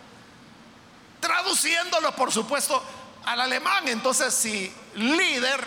traduciéndolo 1.21 2.13
por 2.13 2.33
supuesto 2.33 2.83
al 3.23 3.39
alemán. 3.39 3.87
Entonces, 3.87 4.33
si 4.33 4.73
líder 4.95 5.65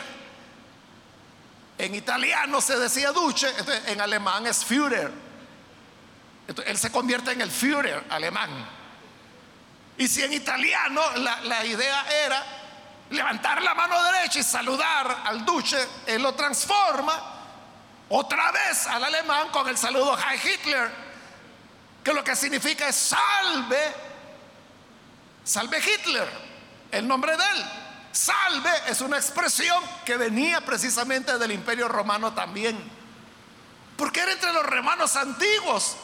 en 1.78 1.94
italiano 1.94 2.60
se 2.60 2.78
decía 2.78 3.12
duce, 3.12 3.50
en 3.86 4.00
alemán 4.00 4.46
es 4.46 4.64
Führer. 4.64 5.10
Él 6.66 6.76
se 6.76 6.92
convierte 6.92 7.32
en 7.32 7.40
el 7.40 7.50
Führer 7.50 8.04
alemán. 8.10 8.50
Y 9.98 10.08
si 10.08 10.22
en 10.22 10.32
italiano 10.32 11.02
la, 11.16 11.40
la 11.42 11.64
idea 11.64 12.04
era 12.24 12.44
levantar 13.10 13.62
la 13.62 13.74
mano 13.74 14.02
derecha 14.12 14.40
y 14.40 14.42
saludar 14.42 15.22
al 15.24 15.44
duce, 15.44 15.88
él 16.06 16.22
lo 16.22 16.34
transforma 16.34 17.32
otra 18.08 18.50
vez 18.52 18.86
al 18.86 19.04
alemán 19.04 19.48
con 19.50 19.68
el 19.68 19.78
saludo 19.78 20.16
Heil 20.18 20.40
Hitler, 20.40 20.90
que 22.02 22.12
lo 22.12 22.24
que 22.24 22.34
significa 22.34 22.88
es 22.88 22.96
salve 22.96 23.94
Salve 25.44 25.78
Hitler, 25.78 26.28
el 26.90 27.06
nombre 27.06 27.36
de 27.36 27.44
él. 27.44 27.64
Salve 28.12 28.70
es 28.88 29.02
una 29.02 29.18
expresión 29.18 29.82
que 30.04 30.16
venía 30.16 30.62
precisamente 30.62 31.36
del 31.36 31.52
imperio 31.52 31.86
romano 31.86 32.32
también. 32.32 32.78
Porque 33.96 34.20
era 34.20 34.32
entre 34.32 34.52
los 34.52 34.64
romanos 34.64 35.14
antiguos 35.16 35.96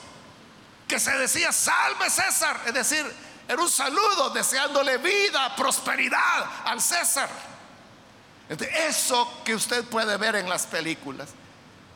que 0.86 1.00
se 1.00 1.12
decía 1.12 1.52
salve 1.52 2.10
César. 2.10 2.60
Es 2.66 2.74
decir, 2.74 3.06
era 3.50 3.60
un 3.60 3.68
saludo 3.68 4.30
deseándole 4.30 4.98
vida, 4.98 5.56
prosperidad 5.56 6.46
al 6.66 6.80
César. 6.80 7.28
Eso 8.48 9.42
que 9.44 9.56
usted 9.56 9.84
puede 9.86 10.16
ver 10.18 10.36
en 10.36 10.48
las 10.48 10.66
películas 10.68 11.30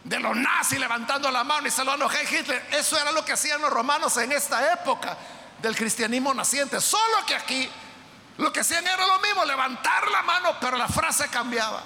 de 0.02 0.18
los 0.18 0.36
nazis 0.36 0.80
levantando 0.80 1.30
la 1.30 1.44
mano 1.44 1.68
y 1.68 1.70
saludando 1.70 2.08
a 2.08 2.22
Hitler, 2.22 2.66
eso 2.72 2.98
era 2.98 3.12
lo 3.12 3.24
que 3.24 3.34
hacían 3.34 3.60
los 3.60 3.70
romanos 3.70 4.16
en 4.16 4.32
esta 4.32 4.72
época 4.72 5.16
del 5.62 5.76
cristianismo 5.76 6.34
naciente. 6.34 6.80
Solo 6.80 7.24
que 7.24 7.36
aquí 7.36 7.70
lo 8.38 8.52
que 8.52 8.58
hacían 8.58 8.84
era 8.84 9.06
lo 9.06 9.20
mismo, 9.20 9.44
levantar 9.44 10.10
la 10.10 10.22
mano, 10.22 10.56
pero 10.60 10.76
la 10.76 10.88
frase 10.88 11.28
cambiaba. 11.28 11.84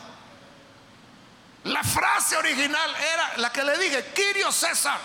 La 1.64 1.82
frase 1.82 2.38
original 2.38 2.96
era 2.96 3.36
la 3.36 3.52
que 3.52 3.62
le 3.62 3.76
dije, 3.76 4.14
Quirio 4.14 4.50
César. 4.50 4.98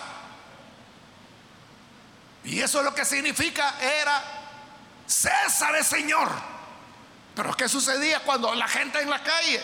Y 2.44 2.60
eso 2.60 2.82
lo 2.82 2.94
que 2.94 3.04
significa 3.04 3.74
era, 3.78 4.43
César 5.06 5.74
es 5.76 5.86
Señor. 5.86 6.30
Pero 7.34 7.54
¿qué 7.54 7.68
sucedía 7.68 8.20
cuando 8.20 8.54
la 8.54 8.68
gente 8.68 9.00
en 9.00 9.10
la 9.10 9.22
calle 9.22 9.62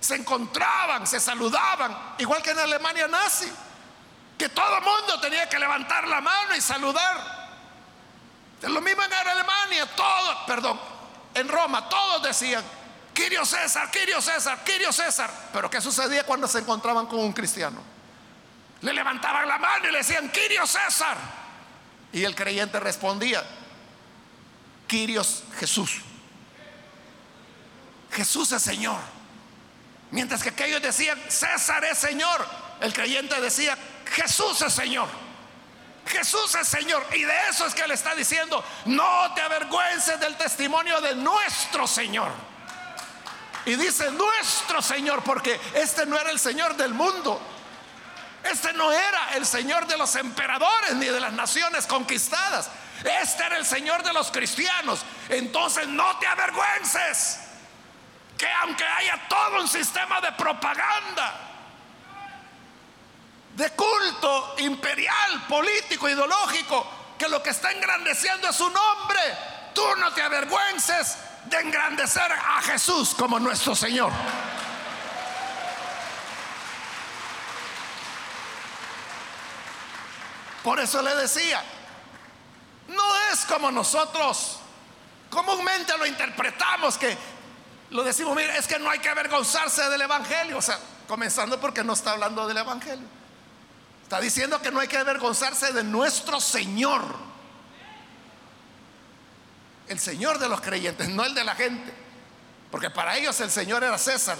se 0.00 0.14
encontraban, 0.14 1.06
se 1.06 1.20
saludaban, 1.20 2.14
igual 2.18 2.42
que 2.42 2.50
en 2.50 2.58
Alemania 2.58 3.08
nazi? 3.08 3.50
Que 4.38 4.48
todo 4.48 4.78
el 4.78 4.84
mundo 4.84 5.20
tenía 5.20 5.48
que 5.48 5.58
levantar 5.58 6.06
la 6.06 6.20
mano 6.20 6.56
y 6.56 6.60
saludar. 6.60 7.40
Lo 8.62 8.80
mismo 8.80 9.02
en 9.02 9.12
Alemania, 9.12 9.86
todos, 9.96 10.36
perdón, 10.46 10.80
en 11.34 11.48
Roma, 11.48 11.88
todos 11.88 12.22
decían, 12.22 12.62
Quirio 13.12 13.44
César, 13.44 13.90
Quirio 13.90 14.20
César, 14.20 14.62
Quirio 14.64 14.92
César. 14.92 15.30
Pero 15.52 15.70
¿qué 15.70 15.80
sucedía 15.80 16.24
cuando 16.24 16.46
se 16.46 16.60
encontraban 16.60 17.06
con 17.06 17.18
un 17.18 17.32
cristiano? 17.32 17.82
Le 18.82 18.92
levantaban 18.92 19.46
la 19.46 19.58
mano 19.58 19.88
y 19.88 19.92
le 19.92 19.98
decían, 19.98 20.30
Quirio 20.30 20.66
César. 20.66 21.16
Y 22.12 22.24
el 22.24 22.34
creyente 22.34 22.80
respondía, 22.80 23.44
Quirios 24.90 25.44
Jesús. 25.56 26.00
Jesús 28.10 28.50
es 28.50 28.60
Señor. 28.60 28.98
Mientras 30.10 30.42
que 30.42 30.48
aquellos 30.48 30.82
decían, 30.82 31.16
César 31.28 31.84
es 31.84 31.96
Señor, 31.96 32.44
el 32.80 32.92
creyente 32.92 33.40
decía, 33.40 33.78
Jesús 34.04 34.60
es 34.62 34.72
Señor. 34.72 35.06
Jesús 36.06 36.56
es 36.56 36.66
Señor. 36.66 37.06
Y 37.14 37.22
de 37.22 37.48
eso 37.48 37.66
es 37.66 37.74
que 37.74 37.86
le 37.86 37.94
está 37.94 38.16
diciendo, 38.16 38.64
no 38.86 39.32
te 39.32 39.42
avergüences 39.42 40.18
del 40.18 40.36
testimonio 40.36 41.00
de 41.00 41.14
nuestro 41.14 41.86
Señor. 41.86 42.32
Y 43.66 43.76
dice 43.76 44.10
nuestro 44.10 44.82
Señor, 44.82 45.22
porque 45.22 45.60
este 45.74 46.04
no 46.04 46.18
era 46.18 46.32
el 46.32 46.40
Señor 46.40 46.74
del 46.74 46.94
mundo. 46.94 47.40
Este 48.42 48.72
no 48.72 48.90
era 48.90 49.36
el 49.36 49.46
Señor 49.46 49.86
de 49.86 49.96
los 49.96 50.16
emperadores 50.16 50.94
ni 50.94 51.06
de 51.06 51.20
las 51.20 51.32
naciones 51.32 51.86
conquistadas. 51.86 52.68
Este 53.04 53.44
era 53.44 53.56
el 53.56 53.66
Señor 53.66 54.02
de 54.02 54.12
los 54.12 54.30
cristianos. 54.30 55.00
Entonces 55.28 55.86
no 55.88 56.18
te 56.18 56.26
avergüences. 56.26 57.40
Que 58.36 58.50
aunque 58.62 58.84
haya 58.84 59.28
todo 59.28 59.60
un 59.60 59.68
sistema 59.68 60.20
de 60.20 60.32
propaganda, 60.32 61.50
de 63.54 63.70
culto 63.70 64.54
imperial, 64.58 65.46
político, 65.48 66.08
ideológico, 66.08 66.86
que 67.18 67.28
lo 67.28 67.42
que 67.42 67.50
está 67.50 67.70
engrandeciendo 67.72 68.48
es 68.48 68.56
su 68.56 68.70
nombre. 68.70 69.20
Tú 69.74 69.84
no 69.98 70.12
te 70.12 70.22
avergüences 70.22 71.18
de 71.44 71.60
engrandecer 71.60 72.32
a 72.32 72.62
Jesús 72.62 73.14
como 73.14 73.38
nuestro 73.38 73.74
Señor. 73.74 74.10
Por 80.62 80.78
eso 80.78 81.02
le 81.02 81.14
decía, 81.14 81.62
no 82.90 83.32
es 83.32 83.44
como 83.46 83.70
nosotros 83.70 84.60
comúnmente 85.30 85.96
lo 85.96 86.04
interpretamos, 86.06 86.98
que 86.98 87.16
lo 87.90 88.02
decimos, 88.02 88.36
mire, 88.36 88.56
es 88.58 88.66
que 88.66 88.78
no 88.78 88.90
hay 88.90 88.98
que 88.98 89.08
avergonzarse 89.08 89.88
del 89.88 90.02
Evangelio. 90.02 90.58
O 90.58 90.62
sea, 90.62 90.78
comenzando 91.08 91.60
porque 91.60 91.82
no 91.82 91.94
está 91.94 92.12
hablando 92.12 92.46
del 92.46 92.58
Evangelio. 92.58 93.06
Está 94.02 94.20
diciendo 94.20 94.60
que 94.60 94.70
no 94.70 94.80
hay 94.80 94.88
que 94.88 94.98
avergonzarse 94.98 95.72
de 95.72 95.84
nuestro 95.84 96.40
Señor. 96.40 97.02
El 99.88 99.98
Señor 99.98 100.38
de 100.38 100.48
los 100.48 100.60
creyentes, 100.60 101.08
no 101.08 101.24
el 101.24 101.34
de 101.34 101.44
la 101.44 101.54
gente. 101.54 101.92
Porque 102.70 102.90
para 102.90 103.16
ellos 103.16 103.40
el 103.40 103.50
Señor 103.50 103.82
era 103.82 103.98
César. 103.98 104.38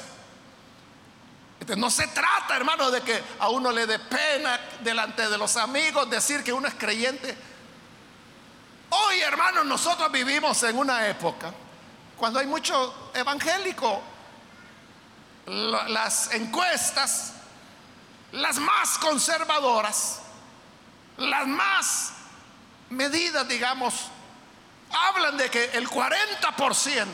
Entonces, 1.58 1.76
no 1.76 1.90
se 1.90 2.06
trata, 2.08 2.56
hermano, 2.56 2.90
de 2.90 3.02
que 3.02 3.20
a 3.38 3.48
uno 3.48 3.70
le 3.70 3.86
dé 3.86 3.98
pena 3.98 4.58
delante 4.82 5.28
de 5.28 5.36
los 5.36 5.56
amigos 5.56 6.08
decir 6.08 6.42
que 6.42 6.52
uno 6.52 6.68
es 6.68 6.74
creyente. 6.74 7.36
Hoy, 8.90 9.20
hermanos, 9.20 9.64
nosotros 9.66 10.10
vivimos 10.10 10.62
en 10.64 10.76
una 10.76 11.06
época 11.06 11.52
cuando 12.16 12.40
hay 12.40 12.46
mucho 12.46 13.10
evangélico. 13.14 14.02
Las 15.46 16.32
encuestas, 16.32 17.32
las 18.32 18.58
más 18.58 18.98
conservadoras, 18.98 20.20
las 21.16 21.46
más 21.46 22.12
medidas, 22.90 23.46
digamos, 23.48 23.94
hablan 24.90 25.36
de 25.36 25.50
que 25.50 25.64
el 25.72 25.88
40% 25.88 27.06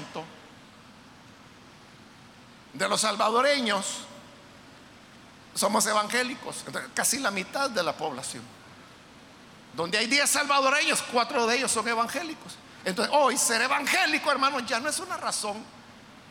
de 2.72 2.88
los 2.88 3.00
salvadoreños 3.00 4.06
somos 5.54 5.86
evangélicos, 5.86 6.64
casi 6.94 7.18
la 7.18 7.30
mitad 7.30 7.70
de 7.70 7.82
la 7.82 7.94
población. 7.94 8.42
Donde 9.76 9.98
hay 9.98 10.06
10 10.06 10.28
salvadoreños, 10.28 11.02
4 11.12 11.46
de 11.46 11.56
ellos 11.58 11.70
son 11.70 11.86
evangélicos. 11.86 12.56
Entonces, 12.84 13.14
hoy 13.14 13.36
ser 13.36 13.60
evangélico, 13.60 14.30
hermano, 14.32 14.60
ya 14.60 14.80
no 14.80 14.88
es 14.88 14.98
una 14.98 15.18
razón 15.18 15.62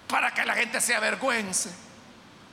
para 0.07 0.33
que 0.33 0.43
la 0.43 0.55
gente 0.55 0.81
se 0.81 0.95
avergüence. 0.95 1.69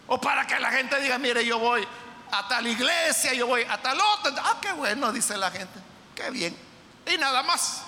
O 0.07 0.21
para 0.21 0.47
que 0.47 0.59
la 0.61 0.71
gente 0.71 1.01
diga, 1.01 1.17
mire, 1.17 1.45
yo 1.47 1.59
voy 1.59 1.87
a 2.31 2.47
tal 2.47 2.67
iglesia, 2.67 3.33
yo 3.33 3.47
voy 3.47 3.63
a 3.63 3.81
tal 3.81 3.99
otra. 3.99 4.35
Ah, 4.45 4.59
qué 4.61 4.73
bueno, 4.73 5.11
dice 5.13 5.37
la 5.39 5.51
gente. 5.51 5.81
Qué 6.15 6.31
bien. 6.31 6.55
Y 7.07 7.17
nada 7.17 7.43
más. 7.43 7.83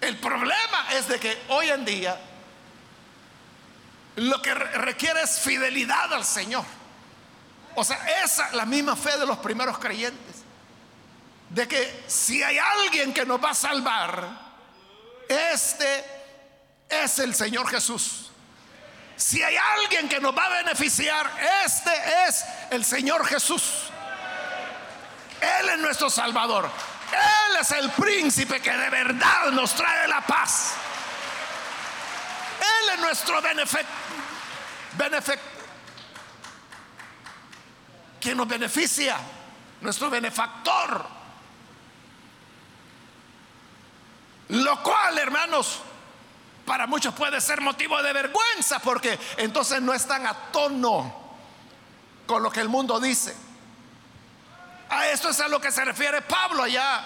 El 0.00 0.16
problema 0.18 0.86
es 0.92 1.08
de 1.08 1.18
que 1.18 1.42
hoy 1.48 1.68
en 1.70 1.84
día 1.84 2.20
lo 4.14 4.40
que 4.40 4.54
requiere 4.54 5.22
es 5.22 5.40
fidelidad 5.40 6.12
al 6.14 6.24
Señor. 6.24 6.64
O 7.78 7.84
sea, 7.84 7.96
esa 8.24 8.50
la 8.54 8.66
misma 8.66 8.96
fe 8.96 9.16
de 9.16 9.24
los 9.24 9.38
primeros 9.38 9.78
creyentes. 9.78 10.42
De 11.48 11.68
que 11.68 12.04
si 12.08 12.42
hay 12.42 12.58
alguien 12.58 13.14
que 13.14 13.24
nos 13.24 13.42
va 13.42 13.50
a 13.50 13.54
salvar, 13.54 14.28
este 15.28 16.04
es 16.88 17.20
el 17.20 17.36
Señor 17.36 17.68
Jesús. 17.68 18.32
Si 19.14 19.40
hay 19.40 19.56
alguien 19.56 20.08
que 20.08 20.18
nos 20.18 20.36
va 20.36 20.46
a 20.46 20.62
beneficiar, 20.64 21.30
este 21.64 21.92
es 22.26 22.44
el 22.70 22.84
Señor 22.84 23.24
Jesús. 23.24 23.84
Él 25.40 25.68
es 25.68 25.78
nuestro 25.78 26.10
Salvador. 26.10 26.68
Él 27.12 27.56
es 27.60 27.70
el 27.70 27.90
príncipe 27.92 28.60
que 28.60 28.72
de 28.72 28.90
verdad 28.90 29.52
nos 29.52 29.72
trae 29.74 30.08
la 30.08 30.20
paz. 30.26 30.72
Él 32.60 32.94
es 32.94 33.00
nuestro 33.00 33.40
benefactor 34.96 35.57
quien 38.20 38.36
nos 38.36 38.48
beneficia, 38.48 39.16
nuestro 39.80 40.10
benefactor. 40.10 41.06
Lo 44.48 44.82
cual, 44.82 45.18
hermanos, 45.18 45.80
para 46.64 46.86
muchos 46.86 47.14
puede 47.14 47.40
ser 47.40 47.60
motivo 47.60 48.02
de 48.02 48.12
vergüenza 48.12 48.78
porque 48.78 49.18
entonces 49.36 49.80
no 49.80 49.92
están 49.92 50.26
a 50.26 50.34
tono 50.52 51.28
con 52.26 52.42
lo 52.42 52.50
que 52.50 52.60
el 52.60 52.68
mundo 52.68 53.00
dice. 53.00 53.34
A 54.90 55.08
esto 55.08 55.30
es 55.30 55.40
a 55.40 55.48
lo 55.48 55.60
que 55.60 55.70
se 55.70 55.84
refiere 55.84 56.22
Pablo 56.22 56.62
allá 56.62 57.04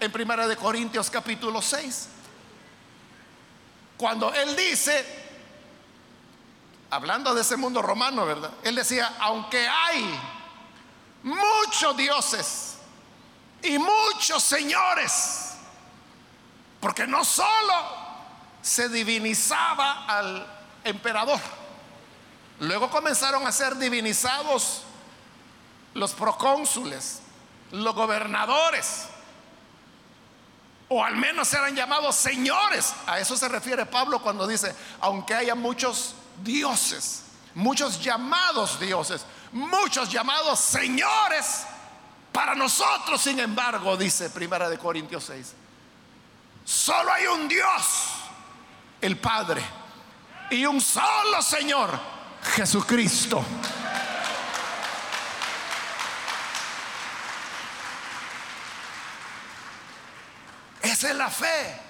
en 0.00 0.12
Primera 0.12 0.46
de 0.46 0.56
Corintios 0.56 1.10
capítulo 1.10 1.60
6. 1.60 2.08
Cuando 3.96 4.32
él 4.32 4.54
dice, 4.56 5.04
hablando 6.90 7.34
de 7.34 7.42
ese 7.42 7.56
mundo 7.56 7.82
romano, 7.82 8.24
¿verdad? 8.24 8.50
Él 8.62 8.76
decía, 8.76 9.16
aunque 9.18 9.66
hay 9.68 10.18
muchos 11.28 11.96
dioses 11.96 12.74
y 13.62 13.78
muchos 13.78 14.42
señores, 14.42 15.54
porque 16.80 17.06
no 17.06 17.24
solo 17.24 17.74
se 18.62 18.88
divinizaba 18.88 20.06
al 20.06 20.46
emperador, 20.84 21.40
luego 22.60 22.90
comenzaron 22.90 23.46
a 23.46 23.52
ser 23.52 23.76
divinizados 23.76 24.82
los 25.94 26.12
procónsules, 26.12 27.20
los 27.72 27.94
gobernadores, 27.94 29.06
o 30.88 31.04
al 31.04 31.16
menos 31.16 31.52
eran 31.52 31.74
llamados 31.76 32.16
señores. 32.16 32.94
A 33.06 33.18
eso 33.18 33.36
se 33.36 33.48
refiere 33.48 33.84
Pablo 33.84 34.22
cuando 34.22 34.46
dice, 34.46 34.74
aunque 35.00 35.34
haya 35.34 35.54
muchos 35.54 36.14
dioses, 36.42 37.24
muchos 37.54 38.00
llamados 38.02 38.80
dioses, 38.80 39.24
muchos 39.52 40.10
llamados 40.10 40.58
señores. 40.60 41.64
Para 42.32 42.54
nosotros, 42.54 43.20
sin 43.20 43.40
embargo, 43.40 43.96
dice 43.96 44.30
Primera 44.30 44.68
de 44.68 44.78
Corintios 44.78 45.24
6, 45.24 45.54
solo 46.64 47.12
hay 47.12 47.26
un 47.26 47.48
Dios, 47.48 48.12
el 49.00 49.16
Padre, 49.18 49.62
y 50.50 50.64
un 50.64 50.80
solo 50.80 51.42
Señor, 51.42 51.98
Jesucristo. 52.54 53.44
Esa 60.82 61.10
es 61.10 61.16
la 61.16 61.28
fe 61.28 61.80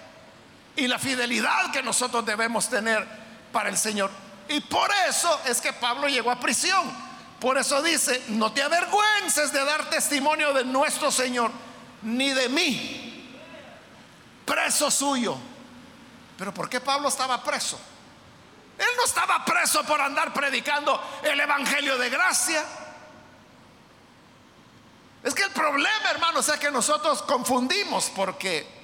y 0.76 0.86
la 0.86 0.98
fidelidad 0.98 1.70
que 1.72 1.82
nosotros 1.82 2.24
debemos 2.24 2.68
tener 2.68 3.06
para 3.52 3.68
el 3.68 3.76
Señor. 3.76 4.10
Y 4.48 4.60
por 4.60 4.90
eso 5.08 5.40
es 5.44 5.60
que 5.60 5.72
Pablo 5.72 6.08
llegó 6.08 6.30
a 6.30 6.40
prisión. 6.40 7.07
Por 7.40 7.56
eso 7.56 7.82
dice, 7.82 8.24
no 8.28 8.52
te 8.52 8.62
avergüences 8.62 9.52
de 9.52 9.64
dar 9.64 9.88
testimonio 9.90 10.52
de 10.52 10.64
nuestro 10.64 11.10
Señor, 11.12 11.52
ni 12.02 12.30
de 12.30 12.48
mí, 12.48 13.38
preso 14.44 14.90
suyo. 14.90 15.36
Pero 16.36 16.52
¿por 16.52 16.68
qué 16.68 16.80
Pablo 16.80 17.08
estaba 17.08 17.42
preso? 17.42 17.78
Él 18.76 18.88
no 18.96 19.04
estaba 19.04 19.44
preso 19.44 19.84
por 19.84 20.00
andar 20.00 20.32
predicando 20.32 21.00
el 21.22 21.38
Evangelio 21.38 21.98
de 21.98 22.10
gracia. 22.10 22.64
Es 25.22 25.34
que 25.34 25.42
el 25.42 25.50
problema, 25.50 26.10
hermanos, 26.10 26.48
es 26.48 26.58
que 26.58 26.70
nosotros 26.70 27.22
confundimos 27.22 28.10
porque 28.14 28.78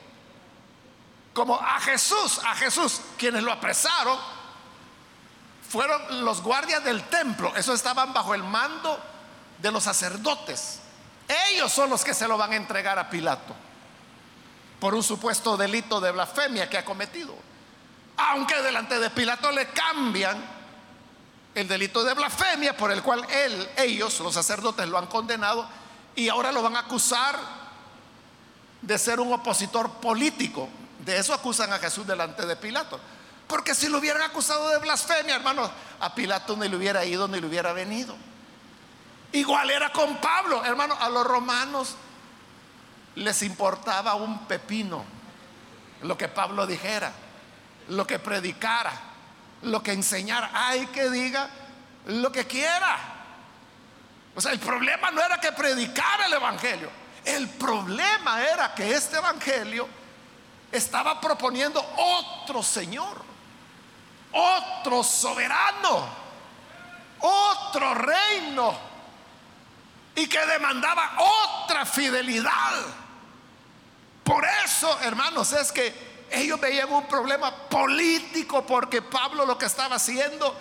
como 1.33 1.57
a 1.57 1.81
Jesús, 1.81 2.41
a 2.45 2.55
Jesús, 2.55 3.01
quienes 3.19 3.43
lo 3.43 3.53
apresaron, 3.53 4.19
fueron 5.75 6.25
los 6.25 6.41
guardias 6.41 6.85
del 6.85 7.03
templo. 7.09 7.53
Esos 7.57 7.75
estaban 7.75 8.13
bajo 8.13 8.33
el 8.33 8.45
mando 8.45 8.97
de 9.59 9.73
los 9.73 9.83
sacerdotes. 9.83 10.79
Ellos 11.51 11.73
son 11.73 11.91
los 11.91 12.05
que 12.05 12.15
se 12.15 12.29
lo 12.29 12.39
van 12.39 12.53
a 12.53 12.57
entregar 12.57 12.97
a 12.97 13.11
Pilato 13.11 13.57
por 14.79 14.95
un 14.95 15.03
supuesto 15.03 15.57
delito 15.57 16.01
de 16.01 16.13
blasfemia 16.13 16.71
que 16.71 16.79
ha 16.79 16.85
cometido. 16.85 17.35
Aunque 18.17 18.63
delante 18.63 19.01
de 19.01 19.11
Pilato 19.11 19.51
le 19.51 19.67
cambian 19.71 20.45
el 21.57 21.67
delito 21.67 22.05
de 22.05 22.15
blasfemia 22.15 22.77
por 22.77 22.93
el 22.93 23.03
cual 23.03 23.27
él, 23.29 23.69
ellos, 23.77 24.21
los 24.21 24.33
sacerdotes, 24.33 24.87
lo 24.87 24.97
han 24.97 25.09
condenado 25.09 25.69
y 26.15 26.29
ahora 26.29 26.53
lo 26.53 26.63
van 26.63 26.77
a 26.77 26.81
acusar 26.81 27.37
de 28.81 28.97
ser 28.97 29.19
un 29.19 29.33
opositor 29.33 29.91
político. 29.95 30.69
De 31.05 31.19
eso 31.19 31.35
acusan 31.35 31.73
a 31.73 31.81
Jesús 31.81 32.07
delante 32.07 32.47
de 32.47 32.55
Pilato. 32.55 33.01
Porque 33.47 33.75
si 33.75 33.89
lo 33.89 33.99
hubieran 33.99 34.23
acusado 34.23 34.69
de 34.71 34.79
blasfemia, 34.79 35.37
hermano, 35.37 35.71
a 36.01 36.15
Pilato 36.15 36.57
ni 36.57 36.69
le 36.69 36.77
hubiera 36.77 37.05
ido 37.05 37.29
ni 37.29 37.41
le 37.41 37.47
hubiera 37.47 37.73
venido. 37.73 38.17
Igual 39.33 39.71
era 39.71 39.91
con 39.93 40.17
Pablo, 40.19 40.65
hermano, 40.65 40.97
a 40.99 41.09
los 41.09 41.27
romanos 41.27 41.97
les 43.17 43.43
importaba 43.43 44.15
un 44.15 44.47
pepino 44.47 45.05
lo 46.03 46.19
que 46.19 46.29
Pablo 46.29 46.67
dijera, 46.67 47.13
lo 47.89 48.07
que 48.07 48.19
predicara, 48.19 48.93
lo 49.63 49.83
que 49.83 49.93
enseñara. 49.93 50.51
Hay 50.53 50.87
que 50.89 51.09
diga 51.11 51.49
lo 52.07 52.31
que 52.31 52.47
quiera. 52.47 52.99
O 54.35 54.41
sea, 54.41 54.53
el 54.53 54.59
problema 54.59 55.11
no 55.11 55.23
era 55.23 55.41
que 55.41 55.53
predicara 55.53 56.27
el 56.27 56.35
evangelio. 56.35 56.91
El 57.25 57.49
problema 57.49 58.43
era 58.43 58.75
que 58.75 58.93
este 58.93 59.17
evangelio 59.17 59.89
estaba 60.71 61.21
proponiendo 61.21 61.83
otro 61.97 62.63
Señor 62.63 63.34
otro 64.35 65.03
soberano, 65.03 66.09
otro 67.21 67.95
reino. 67.95 68.95
y 70.17 70.29
que 70.29 70.47
demandaba 70.47 71.11
otra 71.65 71.85
fidelidad. 71.85 72.83
Por 74.23 74.45
eso, 74.65 75.01
hermanos, 75.01 75.53
es 75.53 75.73
que 75.73 75.93
ellos 76.31 76.61
veían 76.61 76.93
un 76.93 77.07
problema 77.07 77.55
político 77.69 78.65
porque 78.65 79.03
Pablo 79.03 79.45
lo 79.45 79.59
que 79.59 79.67
estaba 79.67 79.97
haciendo 79.97 80.55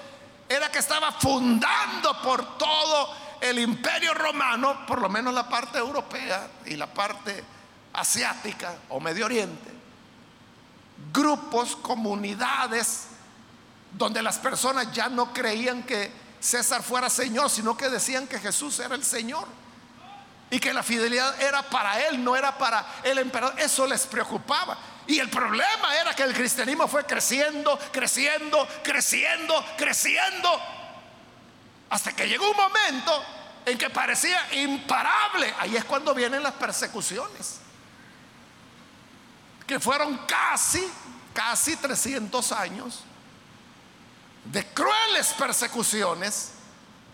era 0.50 0.70
que 0.72 0.80
estaba 0.80 1.12
fundando 1.12 2.22
por 2.22 2.58
todo 2.58 3.16
el 3.42 3.60
imperio 3.60 4.14
romano, 4.14 4.86
por 4.86 5.02
lo 5.02 5.10
menos 5.10 5.34
la 5.34 5.48
parte 5.48 5.78
europea 5.78 6.48
y 6.66 6.76
la 6.76 6.88
parte 6.88 7.44
asiática 7.94 8.76
o 8.90 9.00
Medio 9.00 9.26
Oriente, 9.26 9.72
grupos, 11.12 11.76
comunidades, 11.76 13.08
donde 13.94 14.22
las 14.22 14.40
personas 14.40 14.92
ya 14.92 15.10
no 15.10 15.34
creían 15.34 15.84
que 15.84 16.12
César 16.40 16.84
fuera 16.84 17.10
Señor, 17.10 17.50
sino 17.50 17.78
que 17.78 17.90
decían 17.90 18.28
que 18.28 18.40
Jesús 18.40 18.80
era 18.80 18.96
el 18.96 19.04
Señor. 19.06 19.48
Y 20.50 20.60
que 20.60 20.74
la 20.74 20.84
fidelidad 20.84 21.42
era 21.42 21.64
para 21.64 22.00
él, 22.08 22.24
no 22.24 22.36
era 22.36 22.56
para 22.58 22.86
el 23.04 23.18
emperador. 23.18 23.60
Eso 23.60 23.88
les 23.88 24.06
preocupaba. 24.06 24.78
Y 25.08 25.18
el 25.18 25.30
problema 25.30 25.96
era 26.00 26.14
que 26.14 26.24
el 26.24 26.34
cristianismo 26.34 26.88
fue 26.88 27.06
creciendo, 27.06 27.80
creciendo, 27.92 28.68
creciendo, 28.84 29.66
creciendo. 29.78 30.50
Hasta 31.90 32.12
que 32.12 32.28
llegó 32.28 32.50
un 32.52 32.58
momento 32.58 33.24
en 33.66 33.78
que 33.78 33.90
parecía 33.90 34.54
imparable. 34.54 35.54
Ahí 35.60 35.76
es 35.76 35.86
cuando 35.86 36.14
vienen 36.14 36.44
las 36.44 36.54
persecuciones. 36.54 37.60
Que 39.66 39.80
fueron 39.80 40.20
casi, 40.28 40.86
casi 41.34 41.78
300 41.78 42.52
años 42.52 43.04
de 44.46 44.66
crueles 44.74 45.34
persecuciones 45.34 46.52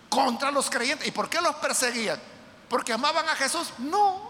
contra 0.09 0.51
los 0.51 0.69
creyentes. 0.69 1.07
¿Y 1.07 1.11
por 1.11 1.29
qué 1.29 1.41
los 1.41 1.55
perseguían? 1.55 2.19
¿Porque 2.67 2.93
amaban 2.93 3.27
a 3.29 3.35
Jesús? 3.35 3.73
No. 3.77 4.29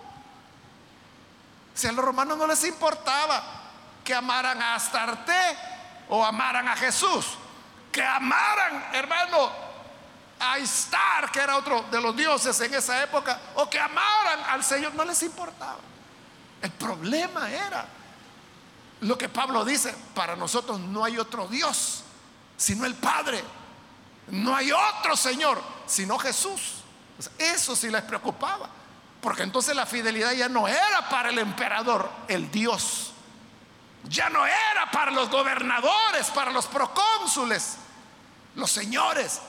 Si 1.73 1.87
a 1.87 1.91
los 1.91 2.03
romanos 2.03 2.37
no 2.37 2.45
les 2.47 2.63
importaba 2.65 3.41
que 4.03 4.13
amaran 4.13 4.61
a 4.61 4.75
Astarte 4.75 5.33
o 6.09 6.25
amaran 6.25 6.67
a 6.67 6.75
Jesús, 6.75 7.37
que 7.91 8.03
amaran, 8.03 8.89
hermano, 8.93 9.49
a 10.39 10.59
Istar, 10.59 11.31
que 11.31 11.39
era 11.39 11.57
otro 11.57 11.83
de 11.91 12.01
los 12.01 12.15
dioses 12.15 12.59
en 12.61 12.73
esa 12.73 13.01
época, 13.03 13.39
o 13.55 13.69
que 13.69 13.79
amaran 13.79 14.39
al 14.49 14.63
Señor, 14.63 14.93
no 14.95 15.05
les 15.05 15.21
importaba. 15.23 15.79
El 16.61 16.71
problema 16.71 17.49
era 17.49 17.85
lo 19.01 19.17
que 19.17 19.29
Pablo 19.29 19.63
dice, 19.63 19.95
para 20.13 20.35
nosotros 20.35 20.79
no 20.79 21.05
hay 21.05 21.17
otro 21.17 21.47
Dios 21.47 22.03
sino 22.59 22.85
el 22.85 22.93
Padre. 22.93 23.41
No 24.27 24.55
hay 24.55 24.71
otro 24.71 25.15
Señor, 25.15 25.59
sino 25.87 26.19
Jesús. 26.19 26.83
Eso 27.37 27.75
sí 27.75 27.89
les 27.89 28.03
preocupaba. 28.03 28.69
Porque 29.21 29.43
entonces 29.43 29.75
la 29.75 29.85
fidelidad 29.85 30.33
ya 30.33 30.49
no 30.49 30.67
era 30.67 31.09
para 31.09 31.29
el 31.29 31.39
emperador, 31.39 32.09
el 32.27 32.51
Dios. 32.51 33.13
Ya 34.03 34.29
no 34.29 34.45
era 34.45 34.91
para 34.91 35.11
los 35.11 35.29
gobernadores, 35.29 36.27
para 36.27 36.51
los 36.51 36.67
procónsules, 36.67 37.77
los 38.55 38.71
señores, 38.71 39.39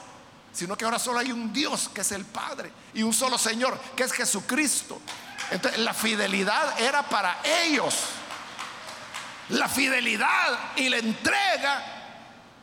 sino 0.53 0.77
que 0.77 0.85
ahora 0.85 0.99
solo 0.99 1.19
hay 1.19 1.31
un 1.31 1.53
Dios 1.53 1.89
que 1.93 2.01
es 2.01 2.13
el 2.13 2.25
Padre 2.25 2.73
y 2.95 3.03
un 3.03 3.13
solo 3.13 3.39
Señor 3.39 3.79
que 3.97 4.05
es 4.05 4.13
Jesucristo. 4.13 5.01
Entonces 5.51 5.81
la 5.81 5.95
fidelidad 5.95 6.81
era 6.81 7.03
para 7.03 7.39
ellos. 7.45 7.95
La 9.51 9.69
fidelidad 9.69 10.59
y 10.77 10.89
la 10.89 10.99
entrega 10.99 12.00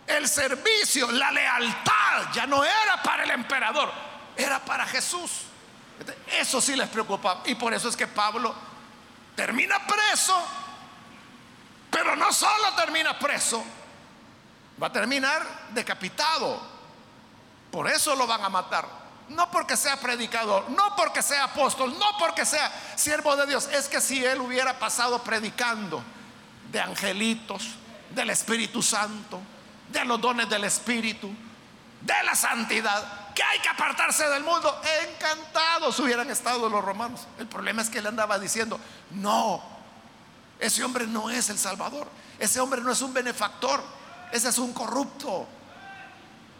el 0.07 0.27
servicio, 0.27 1.11
la 1.11 1.31
lealtad 1.31 2.31
ya 2.33 2.47
no 2.47 2.63
era 2.63 3.01
para 3.03 3.23
el 3.23 3.31
emperador, 3.31 3.91
era 4.35 4.63
para 4.63 4.85
Jesús. 4.85 5.43
Eso 6.31 6.61
sí 6.61 6.75
les 6.75 6.87
preocupaba. 6.87 7.41
Y 7.45 7.55
por 7.55 7.73
eso 7.73 7.89
es 7.89 7.97
que 7.97 8.07
Pablo 8.07 8.55
termina 9.35 9.85
preso, 9.85 10.35
pero 11.91 12.15
no 12.15 12.31
solo 12.31 12.73
termina 12.75 13.19
preso, 13.19 13.63
va 14.81 14.87
a 14.87 14.91
terminar 14.91 15.45
decapitado. 15.71 16.77
Por 17.71 17.89
eso 17.89 18.15
lo 18.15 18.25
van 18.25 18.43
a 18.43 18.49
matar. 18.49 18.87
No 19.29 19.51
porque 19.51 19.75
sea 19.75 19.99
predicador, 19.99 20.69
no 20.69 20.95
porque 20.95 21.21
sea 21.21 21.45
apóstol, 21.45 21.97
no 21.99 22.17
porque 22.17 22.45
sea 22.45 22.71
siervo 22.95 23.35
de 23.35 23.45
Dios. 23.45 23.67
Es 23.67 23.89
que 23.89 23.99
si 23.99 24.23
él 24.23 24.39
hubiera 24.39 24.79
pasado 24.79 25.21
predicando 25.21 26.01
de 26.71 26.79
angelitos, 26.79 27.67
del 28.09 28.29
Espíritu 28.29 28.81
Santo, 28.81 29.41
de 29.89 30.05
los 30.05 30.19
dones 30.19 30.49
del 30.49 30.63
Espíritu, 30.63 31.29
de 32.01 32.23
la 32.23 32.35
santidad, 32.35 33.33
que 33.33 33.43
hay 33.43 33.59
que 33.59 33.69
apartarse 33.69 34.27
del 34.29 34.43
mundo. 34.43 34.81
Encantados 35.09 35.99
hubieran 35.99 36.29
estado 36.29 36.69
los 36.69 36.83
romanos. 36.83 37.27
El 37.37 37.47
problema 37.47 37.81
es 37.81 37.89
que 37.89 37.99
él 37.99 38.07
andaba 38.07 38.39
diciendo, 38.39 38.79
no, 39.11 39.61
ese 40.59 40.83
hombre 40.83 41.05
no 41.07 41.29
es 41.29 41.49
el 41.49 41.59
Salvador, 41.59 42.07
ese 42.39 42.59
hombre 42.59 42.81
no 42.81 42.91
es 42.91 43.01
un 43.01 43.13
benefactor, 43.13 43.83
ese 44.31 44.49
es 44.49 44.57
un 44.57 44.73
corrupto. 44.73 45.47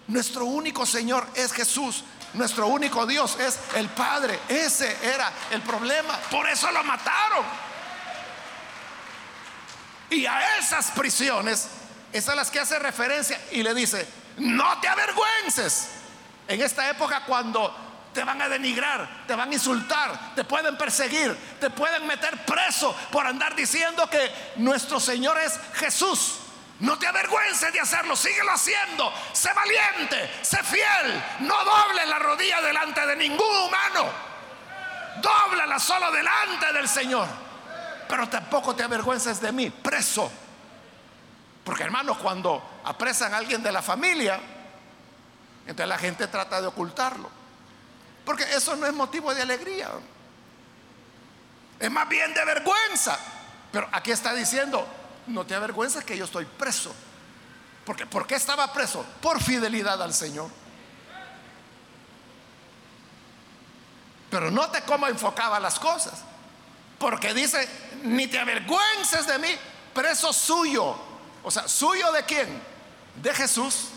Nuestro 0.07 0.45
único 0.45 0.85
Señor 0.85 1.27
es 1.35 1.51
Jesús. 1.51 2.03
Nuestro 2.33 2.67
único 2.67 3.05
Dios 3.05 3.37
es 3.39 3.59
el 3.75 3.89
Padre. 3.89 4.39
Ese 4.47 4.97
era 5.05 5.31
el 5.51 5.61
problema. 5.61 6.17
Por 6.31 6.47
eso 6.47 6.71
lo 6.71 6.83
mataron. 6.83 7.43
Y 10.09 10.25
a 10.25 10.57
esas 10.57 10.91
prisiones 10.91 11.67
esas 12.17 12.35
las 12.35 12.51
que 12.51 12.59
hace 12.59 12.79
referencia 12.79 13.39
y 13.51 13.63
le 13.63 13.73
dice, 13.73 14.07
no 14.37 14.79
te 14.79 14.87
avergüences. 14.87 15.89
En 16.47 16.61
esta 16.61 16.89
época 16.89 17.23
cuando 17.25 17.75
te 18.13 18.23
van 18.23 18.41
a 18.41 18.49
denigrar, 18.49 19.25
te 19.27 19.35
van 19.35 19.51
a 19.51 19.53
insultar, 19.53 20.33
te 20.35 20.43
pueden 20.43 20.77
perseguir, 20.77 21.35
te 21.59 21.69
pueden 21.69 22.07
meter 22.07 22.45
preso 22.45 22.95
por 23.11 23.25
andar 23.27 23.55
diciendo 23.55 24.09
que 24.09 24.31
nuestro 24.57 24.99
Señor 24.99 25.37
es 25.39 25.59
Jesús. 25.75 26.39
No 26.79 26.97
te 26.99 27.07
avergüences 27.07 27.73
de 27.73 27.79
hacerlo, 27.79 28.15
síguelo 28.15 28.51
haciendo. 28.51 29.11
Sé 29.33 29.49
valiente, 29.51 30.31
sé 30.43 30.61
fiel. 30.63 31.23
No 31.39 31.55
doble 31.63 32.05
la 32.05 32.19
rodilla 32.19 32.61
delante 32.61 33.05
de 33.05 33.15
ningún 33.15 33.57
humano. 33.65 34.05
Dóblala 35.21 35.79
solo 35.79 36.11
delante 36.11 36.71
del 36.73 36.87
Señor. 36.87 37.27
Pero 38.07 38.29
tampoco 38.29 38.75
te 38.75 38.83
avergüences 38.83 39.41
de 39.41 39.51
mí, 39.51 39.71
preso 39.71 40.31
porque 41.67 41.83
hermanos, 41.83 42.17
cuando 42.19 42.63
apresan 42.85 43.33
a 43.33 43.37
alguien 43.39 43.61
de 43.61 43.73
la 43.73 43.81
familia, 43.81 44.39
entonces 45.65 45.89
la 45.89 45.97
gente 45.97 46.25
trata 46.27 46.61
de 46.61 46.67
ocultarlo. 46.67 47.29
Porque 48.23 48.45
eso 48.55 48.77
no 48.77 48.87
es 48.87 48.93
motivo 48.93 49.35
de 49.35 49.41
alegría. 49.41 49.89
Es 51.77 51.91
más 51.91 52.07
bien 52.07 52.33
de 52.33 52.45
vergüenza. 52.45 53.19
Pero 53.69 53.89
aquí 53.91 54.11
está 54.11 54.33
diciendo, 54.33 54.87
no 55.27 55.45
te 55.45 55.55
avergüences 55.55 56.05
que 56.05 56.17
yo 56.17 56.23
estoy 56.23 56.45
preso. 56.45 56.95
Porque, 57.85 58.05
¿Por 58.05 58.25
qué 58.25 58.35
estaba 58.35 58.71
preso? 58.71 59.05
Por 59.21 59.43
fidelidad 59.43 60.01
al 60.01 60.13
Señor. 60.13 60.49
Pero 64.29 64.51
note 64.51 64.83
cómo 64.83 65.05
enfocaba 65.07 65.59
las 65.59 65.77
cosas. 65.79 66.13
Porque 66.97 67.33
dice, 67.33 67.67
ni 68.03 68.27
te 68.27 68.39
avergüences 68.39 69.27
de 69.27 69.37
mí, 69.37 69.49
preso 69.93 70.31
suyo. 70.31 71.06
O 71.43 71.51
sea, 71.51 71.67
¿suyo 71.67 72.11
de 72.11 72.23
quién? 72.23 72.61
De 73.21 73.33
Jesús. 73.33 73.89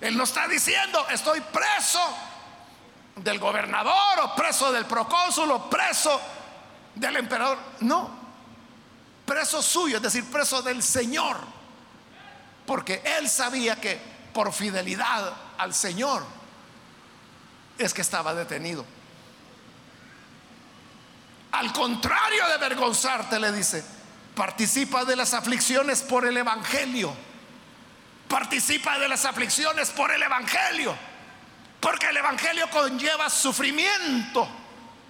Él 0.00 0.16
no 0.16 0.24
está 0.24 0.46
diciendo, 0.48 1.06
estoy 1.10 1.40
preso 1.40 2.00
del 3.16 3.38
gobernador 3.38 4.20
o 4.22 4.34
preso 4.34 4.72
del 4.72 4.86
procónsul 4.86 5.50
o 5.50 5.70
preso 5.70 6.20
del 6.94 7.16
emperador. 7.16 7.58
No, 7.80 8.10
preso 9.24 9.62
suyo, 9.62 9.96
es 9.96 10.02
decir, 10.02 10.30
preso 10.30 10.62
del 10.62 10.82
Señor. 10.82 11.36
Porque 12.66 13.02
él 13.18 13.28
sabía 13.28 13.80
que 13.80 14.00
por 14.32 14.52
fidelidad 14.52 15.32
al 15.58 15.74
Señor 15.74 16.24
es 17.78 17.94
que 17.94 18.02
estaba 18.02 18.34
detenido. 18.34 18.84
Al 21.52 21.72
contrario 21.72 22.46
de 22.48 22.54
avergonzarte, 22.54 23.38
le 23.38 23.52
dice, 23.52 23.84
Participa 24.34 25.04
de 25.04 25.16
las 25.16 25.32
aflicciones 25.34 26.02
por 26.02 26.26
el 26.26 26.36
Evangelio. 26.36 27.14
Participa 28.28 28.98
de 28.98 29.08
las 29.08 29.24
aflicciones 29.24 29.90
por 29.90 30.10
el 30.10 30.22
Evangelio. 30.22 30.96
Porque 31.80 32.08
el 32.08 32.16
Evangelio 32.16 32.68
conlleva 32.70 33.30
sufrimiento. 33.30 34.48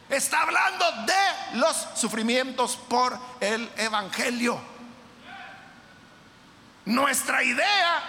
Está 0.09 0.43
hablando 0.43 0.85
de 1.07 1.59
los 1.59 1.87
sufrimientos 1.95 2.77
por 2.89 3.19
el 3.41 3.71
Evangelio. 3.77 4.61
Nuestra 6.85 7.43
idea, 7.43 8.03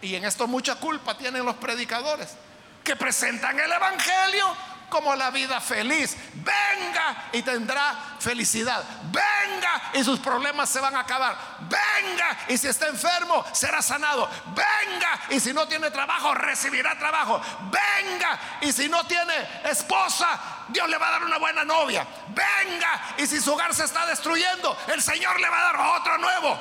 y 0.00 0.14
en 0.14 0.24
esto 0.24 0.46
mucha 0.46 0.76
culpa 0.76 1.18
tienen 1.18 1.44
los 1.44 1.56
predicadores, 1.56 2.36
que 2.84 2.94
presentan 2.94 3.58
el 3.58 3.72
Evangelio 3.72 4.71
como 4.92 5.16
la 5.16 5.30
vida 5.30 5.58
feliz. 5.58 6.18
Venga 6.34 7.30
y 7.32 7.40
tendrá 7.40 8.16
felicidad. 8.20 8.84
Venga 9.10 9.90
y 9.94 10.04
sus 10.04 10.18
problemas 10.18 10.68
se 10.68 10.80
van 10.80 10.94
a 10.94 11.00
acabar. 11.00 11.34
Venga 11.60 12.36
y 12.46 12.58
si 12.58 12.68
está 12.68 12.88
enfermo 12.88 13.42
será 13.52 13.80
sanado. 13.80 14.28
Venga 14.48 15.20
y 15.30 15.40
si 15.40 15.54
no 15.54 15.66
tiene 15.66 15.90
trabajo 15.90 16.34
recibirá 16.34 16.98
trabajo. 16.98 17.40
Venga 17.70 18.38
y 18.60 18.70
si 18.70 18.86
no 18.86 19.02
tiene 19.06 19.32
esposa, 19.64 20.38
Dios 20.68 20.86
le 20.90 20.98
va 20.98 21.08
a 21.08 21.12
dar 21.12 21.24
una 21.24 21.38
buena 21.38 21.64
novia. 21.64 22.06
Venga 22.28 23.14
y 23.16 23.26
si 23.26 23.40
su 23.40 23.54
hogar 23.54 23.74
se 23.74 23.84
está 23.84 24.04
destruyendo, 24.04 24.76
el 24.88 25.00
Señor 25.00 25.40
le 25.40 25.48
va 25.48 25.58
a 25.58 25.72
dar 25.72 25.76
otro 26.00 26.18
nuevo. 26.18 26.58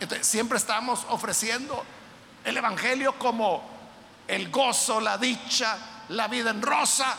Entonces, 0.00 0.26
siempre 0.26 0.56
estamos 0.56 1.04
ofreciendo 1.10 1.84
el 2.42 2.56
Evangelio 2.56 3.18
como 3.18 3.68
el 4.26 4.50
gozo, 4.50 4.98
la 4.98 5.18
dicha, 5.18 5.76
la 6.08 6.26
vida 6.26 6.48
en 6.48 6.62
rosa. 6.62 7.18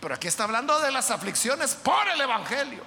Pero 0.00 0.14
aquí 0.14 0.28
está 0.28 0.44
hablando 0.44 0.80
de 0.80 0.90
las 0.90 1.10
aflicciones 1.10 1.74
por 1.74 2.08
el 2.08 2.20
Evangelio. 2.20 2.82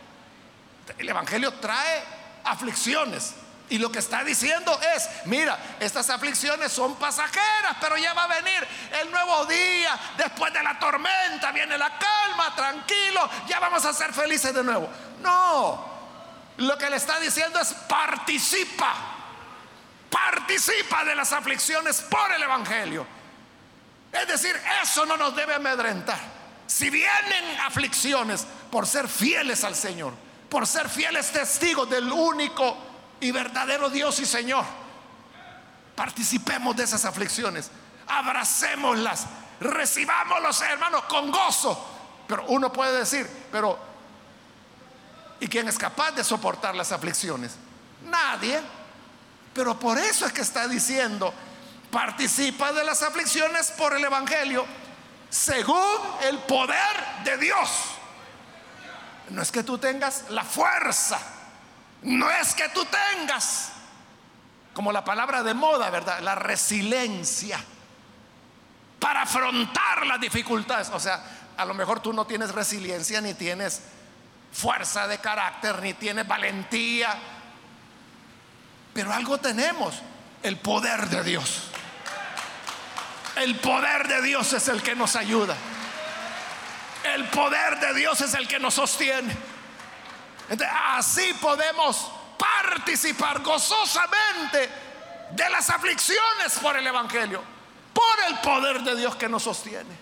El 0.97 1.09
Evangelio 1.09 1.53
trae 1.53 2.03
aflicciones. 2.43 3.35
Y 3.69 3.77
lo 3.77 3.91
que 3.91 3.99
está 3.99 4.23
diciendo 4.23 4.77
es, 4.95 5.09
mira, 5.25 5.57
estas 5.79 6.09
aflicciones 6.09 6.71
son 6.71 6.95
pasajeras, 6.95 7.77
pero 7.79 7.97
ya 7.97 8.13
va 8.13 8.25
a 8.25 8.27
venir 8.27 8.67
el 9.01 9.09
nuevo 9.09 9.45
día, 9.45 9.97
después 10.17 10.53
de 10.53 10.61
la 10.61 10.77
tormenta 10.77 11.51
viene 11.51 11.77
la 11.77 11.97
calma, 11.97 12.53
tranquilo, 12.55 13.29
ya 13.47 13.59
vamos 13.59 13.85
a 13.85 13.93
ser 13.93 14.13
felices 14.13 14.53
de 14.53 14.63
nuevo. 14.63 14.89
No, 15.21 15.93
lo 16.57 16.77
que 16.77 16.89
le 16.89 16.97
está 16.97 17.19
diciendo 17.19 17.59
es 17.59 17.73
participa, 17.73 18.93
participa 20.09 21.05
de 21.05 21.15
las 21.15 21.31
aflicciones 21.31 22.01
por 22.01 22.31
el 22.33 22.43
Evangelio. 22.43 23.07
Es 24.11 24.27
decir, 24.27 24.55
eso 24.83 25.05
no 25.05 25.17
nos 25.17 25.35
debe 25.35 25.55
amedrentar. 25.55 26.19
Si 26.73 26.89
vienen 26.89 27.59
aflicciones 27.59 28.47
por 28.71 28.87
ser 28.87 29.07
fieles 29.07 29.63
al 29.63 29.75
Señor, 29.75 30.11
por 30.49 30.65
ser 30.65 30.89
fieles 30.89 31.31
testigos 31.31 31.87
del 31.87 32.11
único 32.11 32.75
y 33.19 33.29
verdadero 33.31 33.91
Dios 33.91 34.19
y 34.19 34.25
Señor, 34.25 34.65
participemos 35.95 36.75
de 36.75 36.85
esas 36.85 37.05
aflicciones, 37.05 37.69
abracémoslas, 38.07 39.27
recibámoslos, 39.59 40.61
hermanos, 40.61 41.03
con 41.03 41.29
gozo. 41.29 41.89
Pero 42.27 42.45
uno 42.47 42.73
puede 42.73 42.97
decir, 42.97 43.29
pero 43.51 43.77
¿y 45.41 45.47
quién 45.47 45.67
es 45.67 45.77
capaz 45.77 46.13
de 46.13 46.23
soportar 46.23 46.73
las 46.73 46.91
aflicciones? 46.91 47.55
Nadie. 48.05 48.59
Pero 49.53 49.77
por 49.77 49.99
eso 49.99 50.25
es 50.25 50.33
que 50.33 50.41
está 50.41 50.67
diciendo, 50.67 51.31
participa 51.91 52.73
de 52.73 52.83
las 52.83 53.03
aflicciones 53.03 53.69
por 53.77 53.95
el 53.95 54.03
Evangelio 54.03 54.65
según 55.33 55.97
el 56.21 56.37
poder 56.39 57.23
de 57.25 57.37
Dios. 57.39 57.69
No 59.29 59.41
es 59.41 59.51
que 59.51 59.63
tú 59.63 59.79
tengas 59.79 60.29
la 60.29 60.43
fuerza, 60.43 61.19
no 62.03 62.29
es 62.29 62.53
que 62.53 62.69
tú 62.69 62.85
tengas, 62.85 63.71
como 64.75 64.91
la 64.91 65.03
palabra 65.03 65.41
de 65.41 65.55
moda, 65.55 65.89
¿verdad? 65.89 66.19
La 66.19 66.35
resiliencia 66.35 67.59
para 68.99 69.23
afrontar 69.23 70.05
las 70.05 70.21
dificultades. 70.21 70.89
O 70.89 70.99
sea, 70.99 71.23
a 71.57 71.65
lo 71.65 71.73
mejor 71.73 71.99
tú 71.99 72.13
no 72.13 72.27
tienes 72.27 72.51
resiliencia, 72.51 73.19
ni 73.19 73.33
tienes 73.33 73.81
fuerza 74.51 75.07
de 75.07 75.17
carácter, 75.17 75.81
ni 75.81 75.95
tienes 75.95 76.27
valentía, 76.27 77.17
pero 78.93 79.11
algo 79.11 79.39
tenemos, 79.39 79.95
el 80.43 80.57
poder 80.57 81.09
de 81.09 81.23
Dios. 81.23 81.71
El 83.35 83.59
poder 83.59 84.07
de 84.07 84.21
Dios 84.21 84.53
es 84.53 84.67
el 84.67 84.81
que 84.81 84.95
nos 84.95 85.15
ayuda. 85.15 85.55
El 87.03 87.25
poder 87.29 87.79
de 87.79 87.93
Dios 87.95 88.21
es 88.21 88.33
el 88.33 88.47
que 88.47 88.59
nos 88.59 88.75
sostiene. 88.75 89.35
así 90.95 91.33
podemos 91.41 92.11
participar 92.37 93.41
gozosamente 93.41 94.69
de 95.31 95.49
las 95.49 95.69
aflicciones 95.69 96.59
por 96.61 96.77
el 96.77 96.85
Evangelio, 96.85 97.41
por 97.93 98.19
el 98.27 98.39
poder 98.39 98.81
de 98.81 98.95
Dios 98.95 99.15
que 99.15 99.27
nos 99.27 99.43
sostiene. 99.43 99.97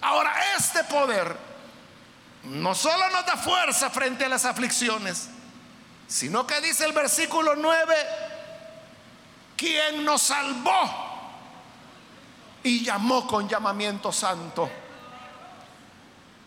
Ahora, 0.00 0.34
este 0.56 0.84
poder 0.84 1.36
no 2.44 2.74
solo 2.74 3.08
nos 3.10 3.26
da 3.26 3.36
fuerza 3.36 3.90
frente 3.90 4.24
a 4.24 4.28
las 4.28 4.44
aflicciones, 4.44 5.28
sino 6.06 6.46
que 6.46 6.60
dice 6.60 6.84
el 6.84 6.92
versículo 6.92 7.54
9, 7.56 7.94
quien 9.56 10.04
nos 10.04 10.22
salvó 10.22 11.07
y 12.62 12.84
llamó 12.84 13.26
con 13.26 13.48
llamamiento 13.48 14.12
santo. 14.12 14.68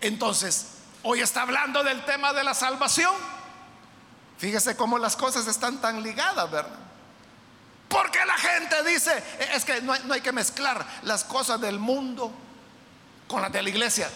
Entonces, 0.01 0.67
hoy 1.03 1.21
está 1.21 1.43
hablando 1.43 1.83
del 1.83 2.03
tema 2.05 2.33
de 2.33 2.43
la 2.43 2.53
salvación. 2.53 3.13
Fíjese 4.37 4.75
cómo 4.75 4.97
las 4.97 5.15
cosas 5.15 5.47
están 5.47 5.79
tan 5.79 6.01
ligadas, 6.01 6.49
¿verdad? 6.49 6.79
Porque 7.87 8.25
la 8.25 8.37
gente 8.37 8.83
dice, 8.83 9.23
es 9.53 9.65
que 9.65 9.81
no 9.81 9.93
hay, 9.93 10.21
que 10.21 10.31
mezclar 10.31 10.85
las 11.03 11.23
cosas 11.23 11.59
del 11.59 11.77
mundo 11.77 12.31
con 13.27 13.41
las 13.41 13.51
de 13.51 13.61
la 13.61 13.69
iglesia. 13.69 14.09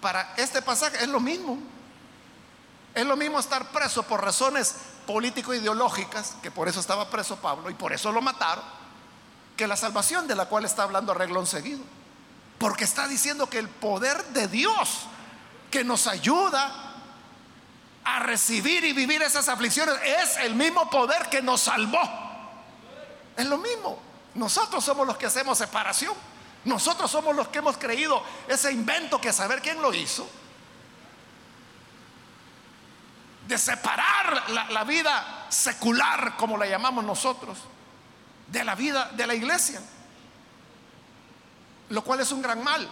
Para 0.00 0.34
este 0.36 0.62
pasaje 0.62 0.98
es 1.02 1.08
lo 1.08 1.18
mismo. 1.18 1.58
Es 2.94 3.06
lo 3.06 3.16
mismo 3.16 3.38
estar 3.38 3.70
preso 3.70 4.02
por 4.02 4.22
razones 4.22 4.74
político-ideológicas, 5.06 6.36
que 6.42 6.50
por 6.50 6.68
eso 6.68 6.80
estaba 6.80 7.08
preso 7.08 7.36
Pablo 7.36 7.70
y 7.70 7.74
por 7.74 7.92
eso 7.92 8.12
lo 8.12 8.20
mataron 8.20 8.77
que 9.58 9.66
la 9.66 9.76
salvación 9.76 10.28
de 10.28 10.36
la 10.36 10.46
cual 10.46 10.64
está 10.64 10.84
hablando 10.84 11.10
arreglón 11.10 11.44
seguido. 11.44 11.80
Porque 12.58 12.84
está 12.84 13.08
diciendo 13.08 13.50
que 13.50 13.58
el 13.58 13.68
poder 13.68 14.24
de 14.26 14.46
Dios 14.46 15.00
que 15.68 15.82
nos 15.82 16.06
ayuda 16.06 16.94
a 18.04 18.20
recibir 18.20 18.84
y 18.84 18.92
vivir 18.92 19.20
esas 19.20 19.48
aflicciones 19.48 19.96
es 20.04 20.36
el 20.38 20.54
mismo 20.54 20.88
poder 20.88 21.28
que 21.28 21.42
nos 21.42 21.62
salvó. 21.62 22.00
Es 23.36 23.46
lo 23.46 23.58
mismo. 23.58 23.98
Nosotros 24.34 24.84
somos 24.84 25.04
los 25.04 25.16
que 25.16 25.26
hacemos 25.26 25.58
separación. 25.58 26.14
Nosotros 26.64 27.10
somos 27.10 27.34
los 27.34 27.48
que 27.48 27.58
hemos 27.58 27.76
creído 27.78 28.22
ese 28.46 28.70
invento 28.70 29.20
que 29.20 29.32
saber 29.32 29.60
quién 29.60 29.82
lo 29.82 29.92
hizo. 29.92 30.28
De 33.48 33.58
separar 33.58 34.50
la, 34.50 34.70
la 34.70 34.84
vida 34.84 35.46
secular, 35.48 36.36
como 36.36 36.56
la 36.56 36.66
llamamos 36.66 37.04
nosotros 37.04 37.58
de 38.50 38.64
la 38.64 38.74
vida 38.74 39.10
de 39.14 39.26
la 39.26 39.34
iglesia. 39.34 39.80
Lo 41.90 42.02
cual 42.02 42.20
es 42.20 42.32
un 42.32 42.42
gran 42.42 42.62
mal, 42.62 42.88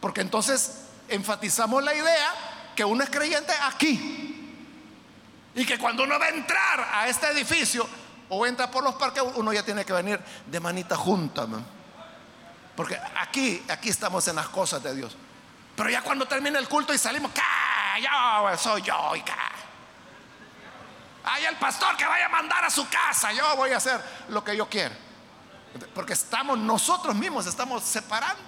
porque 0.00 0.20
entonces 0.20 0.84
enfatizamos 1.08 1.82
la 1.82 1.94
idea 1.94 2.30
que 2.74 2.84
uno 2.84 3.04
es 3.04 3.10
creyente 3.10 3.52
aquí. 3.62 4.38
Y 5.54 5.66
que 5.66 5.78
cuando 5.78 6.04
uno 6.04 6.18
va 6.18 6.26
a 6.26 6.30
entrar 6.30 6.88
a 6.94 7.08
este 7.08 7.28
edificio 7.28 7.86
o 8.30 8.46
entra 8.46 8.70
por 8.70 8.82
los 8.82 8.94
parques, 8.94 9.22
uno 9.34 9.52
ya 9.52 9.62
tiene 9.62 9.84
que 9.84 9.92
venir 9.92 10.18
de 10.46 10.60
manita 10.60 10.96
junta. 10.96 11.46
Porque 12.74 12.98
aquí, 13.20 13.62
aquí 13.68 13.90
estamos 13.90 14.26
en 14.28 14.36
las 14.36 14.48
cosas 14.48 14.82
de 14.82 14.94
Dios. 14.94 15.14
Pero 15.76 15.90
ya 15.90 16.00
cuando 16.02 16.26
termina 16.26 16.58
el 16.58 16.68
culto 16.68 16.94
y 16.94 16.98
salimos, 16.98 17.30
Yo 18.00 18.56
soy 18.56 18.82
yo, 18.82 19.14
y 19.14 19.22
hay 21.24 21.44
el 21.44 21.56
pastor 21.56 21.96
que 21.96 22.04
vaya 22.04 22.26
a 22.26 22.28
mandar 22.28 22.64
a 22.64 22.70
su 22.70 22.88
casa, 22.88 23.32
yo 23.32 23.56
voy 23.56 23.70
a 23.70 23.76
hacer 23.76 24.00
lo 24.28 24.42
que 24.42 24.56
yo 24.56 24.68
quiero. 24.68 24.94
Porque 25.94 26.12
estamos, 26.12 26.58
nosotros 26.58 27.14
mismos 27.14 27.46
estamos 27.46 27.82
separando. 27.82 28.42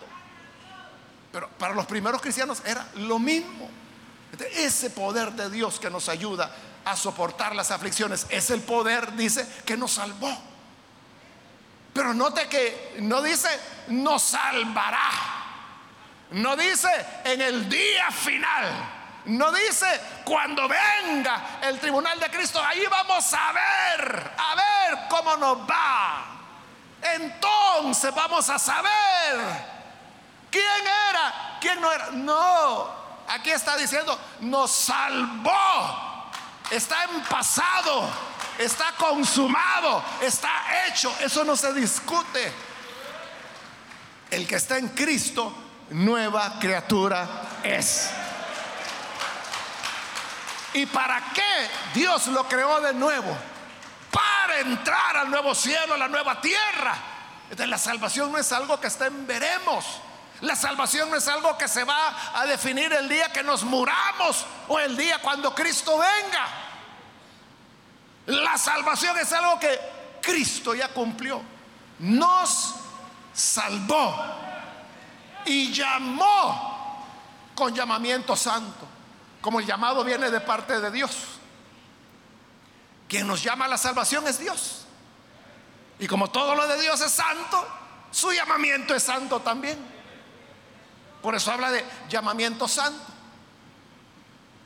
Pero 1.32 1.48
para 1.50 1.74
los 1.74 1.86
primeros 1.86 2.20
cristianos 2.20 2.62
era 2.64 2.86
lo 2.96 3.18
mismo. 3.18 3.68
Ese 4.54 4.90
poder 4.90 5.32
de 5.32 5.48
Dios 5.50 5.78
que 5.78 5.90
nos 5.90 6.08
ayuda 6.08 6.50
a 6.84 6.96
soportar 6.96 7.54
las 7.54 7.70
aflicciones 7.70 8.26
es 8.28 8.50
el 8.50 8.60
poder, 8.60 9.14
dice, 9.14 9.46
que 9.64 9.76
nos 9.76 9.92
salvó. 9.92 10.36
Pero 11.92 12.12
note 12.12 12.48
que 12.48 12.96
no 13.00 13.22
dice 13.22 13.48
nos 13.88 14.22
salvará. 14.22 15.10
No 16.32 16.56
dice 16.56 16.88
en 17.24 17.40
el 17.40 17.68
día 17.68 18.10
final. 18.10 19.03
No 19.26 19.50
dice 19.52 19.86
cuando 20.24 20.68
venga 20.68 21.58
el 21.62 21.78
tribunal 21.80 22.20
de 22.20 22.30
Cristo, 22.30 22.62
ahí 22.62 22.84
vamos 22.90 23.32
a 23.32 23.52
ver, 23.52 24.32
a 24.36 24.54
ver 24.54 24.98
cómo 25.08 25.36
nos 25.36 25.58
va. 25.58 26.24
Entonces 27.00 28.14
vamos 28.14 28.48
a 28.50 28.58
saber 28.58 29.64
quién 30.50 30.86
era, 31.10 31.58
quién 31.60 31.80
no 31.80 31.90
era. 31.90 32.10
No, 32.10 32.90
aquí 33.28 33.50
está 33.50 33.76
diciendo, 33.76 34.18
nos 34.40 34.70
salvó. 34.70 36.30
Está 36.70 37.04
en 37.04 37.22
pasado, 37.22 38.08
está 38.58 38.92
consumado, 38.98 40.02
está 40.22 40.86
hecho. 40.86 41.14
Eso 41.20 41.44
no 41.44 41.56
se 41.56 41.72
discute. 41.72 42.52
El 44.30 44.46
que 44.46 44.56
está 44.56 44.78
en 44.78 44.88
Cristo, 44.88 45.54
nueva 45.90 46.58
criatura 46.58 47.28
es. 47.62 48.10
¿Y 50.74 50.86
para 50.86 51.20
qué 51.32 51.70
Dios 51.94 52.26
lo 52.26 52.46
creó 52.48 52.80
de 52.80 52.92
nuevo? 52.92 53.34
Para 54.10 54.58
entrar 54.58 55.16
al 55.16 55.30
nuevo 55.30 55.54
cielo, 55.54 55.94
a 55.94 55.98
la 55.98 56.08
nueva 56.08 56.40
tierra. 56.40 56.94
La 57.56 57.78
salvación 57.78 58.32
no 58.32 58.38
es 58.38 58.50
algo 58.52 58.78
que 58.80 58.88
está 58.88 59.06
en 59.06 59.26
veremos. 59.26 59.84
La 60.40 60.56
salvación 60.56 61.08
no 61.10 61.16
es 61.16 61.28
algo 61.28 61.56
que 61.56 61.68
se 61.68 61.84
va 61.84 62.14
a 62.34 62.44
definir 62.44 62.92
el 62.92 63.08
día 63.08 63.32
que 63.32 63.44
nos 63.44 63.62
muramos 63.62 64.44
o 64.68 64.78
el 64.80 64.96
día 64.96 65.20
cuando 65.20 65.54
Cristo 65.54 65.96
venga. 65.96 66.46
La 68.26 68.58
salvación 68.58 69.16
es 69.18 69.32
algo 69.32 69.60
que 69.60 69.78
Cristo 70.20 70.74
ya 70.74 70.88
cumplió. 70.88 71.40
Nos 72.00 72.74
salvó 73.32 74.24
y 75.44 75.72
llamó 75.72 77.04
con 77.54 77.72
llamamiento 77.72 78.34
santo. 78.34 78.93
Como 79.44 79.60
el 79.60 79.66
llamado 79.66 80.02
viene 80.04 80.30
de 80.30 80.40
parte 80.40 80.80
de 80.80 80.90
Dios. 80.90 81.14
Quien 83.06 83.26
nos 83.26 83.42
llama 83.42 83.66
a 83.66 83.68
la 83.68 83.76
salvación 83.76 84.26
es 84.26 84.38
Dios. 84.38 84.86
Y 85.98 86.06
como 86.06 86.30
todo 86.30 86.54
lo 86.54 86.66
de 86.66 86.80
Dios 86.80 86.98
es 87.02 87.12
santo, 87.12 87.68
su 88.10 88.32
llamamiento 88.32 88.94
es 88.94 89.02
santo 89.02 89.40
también. 89.40 89.76
Por 91.20 91.34
eso 91.34 91.52
habla 91.52 91.70
de 91.70 91.84
llamamiento 92.08 92.66
santo. 92.66 93.04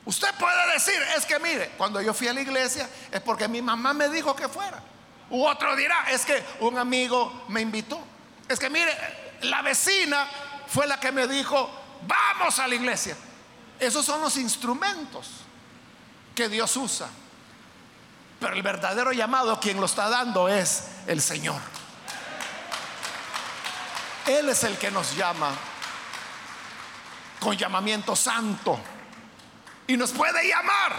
Usted 0.05 0.33
puede 0.35 0.71
decir, 0.71 0.95
es 1.17 1.25
que 1.25 1.39
mire, 1.39 1.71
cuando 1.77 1.99
yo 1.99 2.13
fui 2.13 2.29
a 2.29 2.33
la 2.33 2.39
iglesia 2.39 2.89
es 3.11 3.19
porque 3.19 3.49
mi 3.49 3.61
mamá 3.61 3.93
me 3.93 4.07
dijo 4.07 4.33
que 4.33 4.47
fuera. 4.47 4.81
U 5.29 5.45
otro 5.45 5.75
dirá, 5.75 6.09
es 6.09 6.23
que 6.23 6.41
un 6.61 6.77
amigo 6.77 7.43
me 7.49 7.59
invitó. 7.59 8.01
Es 8.47 8.57
que 8.57 8.69
mire, 8.69 8.97
la 9.41 9.61
vecina 9.61 10.25
fue 10.67 10.87
la 10.87 11.01
que 11.01 11.11
me 11.11 11.27
dijo, 11.27 11.69
vamos 12.07 12.57
a 12.59 12.65
la 12.65 12.75
iglesia. 12.75 13.17
Esos 13.79 14.05
son 14.05 14.21
los 14.21 14.37
instrumentos 14.37 15.27
que 16.35 16.49
Dios 16.49 16.75
usa. 16.77 17.09
Pero 18.39 18.53
el 18.53 18.61
verdadero 18.61 19.11
llamado, 19.11 19.59
quien 19.59 19.79
lo 19.79 19.85
está 19.85 20.09
dando 20.09 20.47
es 20.47 20.85
el 21.07 21.21
Señor. 21.21 21.59
Él 24.25 24.49
es 24.49 24.63
el 24.63 24.77
que 24.77 24.91
nos 24.91 25.15
llama 25.15 25.51
con 27.39 27.57
llamamiento 27.57 28.15
santo. 28.15 28.79
Y 29.87 29.97
nos 29.97 30.11
puede 30.11 30.47
llamar, 30.47 30.93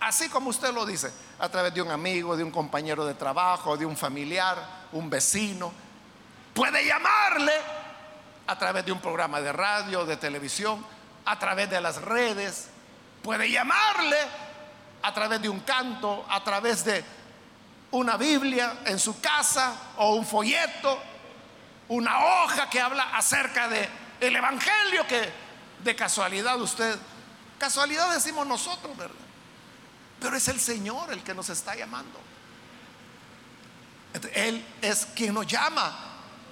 así 0.00 0.28
como 0.28 0.50
usted 0.50 0.72
lo 0.74 0.84
dice, 0.84 1.12
a 1.38 1.48
través 1.48 1.72
de 1.72 1.80
un 1.80 1.90
amigo, 1.90 2.36
de 2.36 2.42
un 2.42 2.50
compañero 2.50 3.04
de 3.04 3.14
trabajo, 3.14 3.76
de 3.76 3.86
un 3.86 3.96
familiar, 3.96 4.88
un 4.92 5.08
vecino. 5.08 5.72
Puede 6.52 6.84
llamarle 6.84 7.52
a 8.48 8.58
través 8.58 8.84
de 8.84 8.90
un 8.90 9.00
programa 9.00 9.40
de 9.40 9.52
radio, 9.52 10.04
de 10.04 10.16
televisión, 10.16 10.84
a 11.30 11.38
través 11.38 11.70
de 11.70 11.80
las 11.80 12.00
redes. 12.02 12.68
Puede 13.22 13.50
llamarle 13.50 14.18
a 15.02 15.14
través 15.14 15.40
de 15.40 15.48
un 15.48 15.60
canto, 15.60 16.26
a 16.28 16.42
través 16.42 16.84
de 16.84 17.04
una 17.92 18.16
Biblia 18.16 18.80
en 18.84 18.98
su 18.98 19.20
casa 19.20 19.74
o 19.96 20.14
un 20.14 20.26
folleto, 20.26 20.98
una 21.88 22.18
hoja 22.24 22.68
que 22.70 22.80
habla 22.80 23.16
acerca 23.16 23.68
de 23.68 23.88
el 24.20 24.36
evangelio 24.36 25.06
que 25.06 25.32
de 25.82 25.96
casualidad 25.96 26.60
usted 26.60 26.98
Casualidad 27.60 28.10
decimos 28.14 28.46
nosotros, 28.46 28.96
¿verdad? 28.96 29.14
Pero 30.18 30.34
es 30.34 30.48
el 30.48 30.58
Señor 30.58 31.12
el 31.12 31.22
que 31.22 31.34
nos 31.34 31.50
está 31.50 31.76
llamando. 31.76 32.18
Él 34.32 34.64
es 34.80 35.04
quien 35.14 35.34
nos 35.34 35.46
llama 35.46 35.94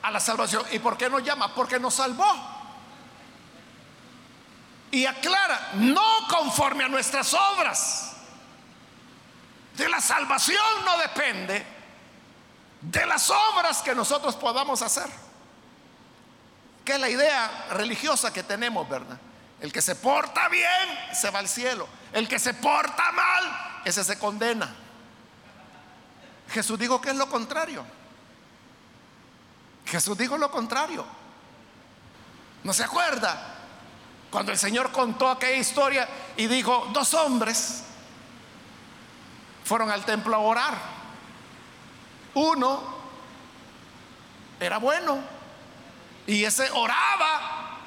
a 0.02 0.10
la 0.10 0.20
salvación. 0.20 0.66
¿Y 0.70 0.78
por 0.80 0.98
qué 0.98 1.08
nos 1.08 1.24
llama? 1.24 1.54
Porque 1.54 1.80
nos 1.80 1.94
salvó. 1.94 2.57
Y 4.90 5.04
aclara, 5.06 5.72
no 5.74 6.26
conforme 6.28 6.84
a 6.84 6.88
nuestras 6.88 7.34
obras. 7.34 8.12
De 9.76 9.88
la 9.88 10.00
salvación 10.00 10.84
no 10.84 10.98
depende 10.98 11.64
de 12.80 13.06
las 13.06 13.30
obras 13.30 13.82
que 13.82 13.94
nosotros 13.94 14.34
podamos 14.36 14.82
hacer. 14.82 15.08
Que 16.84 16.94
es 16.94 17.00
la 17.00 17.10
idea 17.10 17.66
religiosa 17.70 18.32
que 18.32 18.42
tenemos, 18.42 18.88
¿verdad? 18.88 19.18
El 19.60 19.72
que 19.72 19.82
se 19.82 19.94
porta 19.94 20.48
bien 20.48 21.14
se 21.14 21.30
va 21.30 21.40
al 21.40 21.48
cielo. 21.48 21.88
El 22.12 22.28
que 22.28 22.38
se 22.38 22.54
porta 22.54 23.12
mal, 23.12 23.80
ese 23.84 24.02
se 24.04 24.18
condena. 24.18 24.74
Jesús 26.50 26.78
dijo 26.78 27.00
que 27.00 27.10
es 27.10 27.16
lo 27.16 27.28
contrario. 27.28 27.84
Jesús 29.84 30.16
dijo 30.16 30.38
lo 30.38 30.50
contrario. 30.50 31.04
¿No 32.64 32.72
se 32.72 32.84
acuerda? 32.84 33.57
Cuando 34.30 34.52
el 34.52 34.58
Señor 34.58 34.92
contó 34.92 35.30
aquella 35.30 35.56
historia 35.56 36.08
y 36.36 36.46
dijo, 36.46 36.88
dos 36.92 37.14
hombres 37.14 37.84
fueron 39.64 39.90
al 39.90 40.04
templo 40.04 40.36
a 40.36 40.38
orar. 40.38 40.78
Uno 42.34 42.98
era 44.60 44.78
bueno 44.78 45.18
y 46.26 46.44
ese 46.44 46.70
oraba 46.72 47.78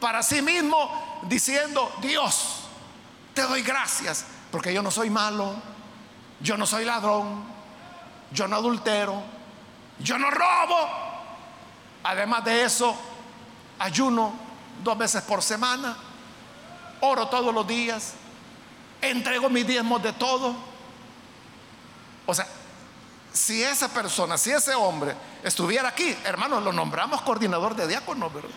para 0.00 0.22
sí 0.22 0.40
mismo 0.40 1.20
diciendo, 1.24 1.92
Dios, 2.00 2.60
te 3.34 3.42
doy 3.42 3.62
gracias, 3.62 4.24
porque 4.52 4.72
yo 4.72 4.82
no 4.82 4.90
soy 4.90 5.10
malo, 5.10 5.54
yo 6.40 6.56
no 6.56 6.64
soy 6.64 6.84
ladrón, 6.84 7.44
yo 8.30 8.46
no 8.46 8.56
adultero, 8.56 9.20
yo 9.98 10.16
no 10.16 10.30
robo. 10.30 10.88
Además 12.04 12.44
de 12.44 12.64
eso, 12.64 12.96
ayuno 13.80 14.47
dos 14.82 14.98
veces 14.98 15.22
por 15.22 15.42
semana, 15.42 15.96
oro 17.00 17.28
todos 17.28 17.54
los 17.54 17.66
días, 17.66 18.14
entrego 19.00 19.48
mis 19.48 19.66
diezmos 19.66 20.02
de 20.02 20.12
todo. 20.12 20.54
O 22.26 22.34
sea, 22.34 22.46
si 23.32 23.62
esa 23.62 23.88
persona, 23.88 24.36
si 24.36 24.50
ese 24.50 24.74
hombre 24.74 25.14
estuviera 25.42 25.88
aquí, 25.88 26.16
hermanos, 26.24 26.62
lo 26.62 26.72
nombramos 26.72 27.22
coordinador 27.22 27.74
de 27.74 27.86
diáconos, 27.86 28.32
¿verdad? 28.32 28.50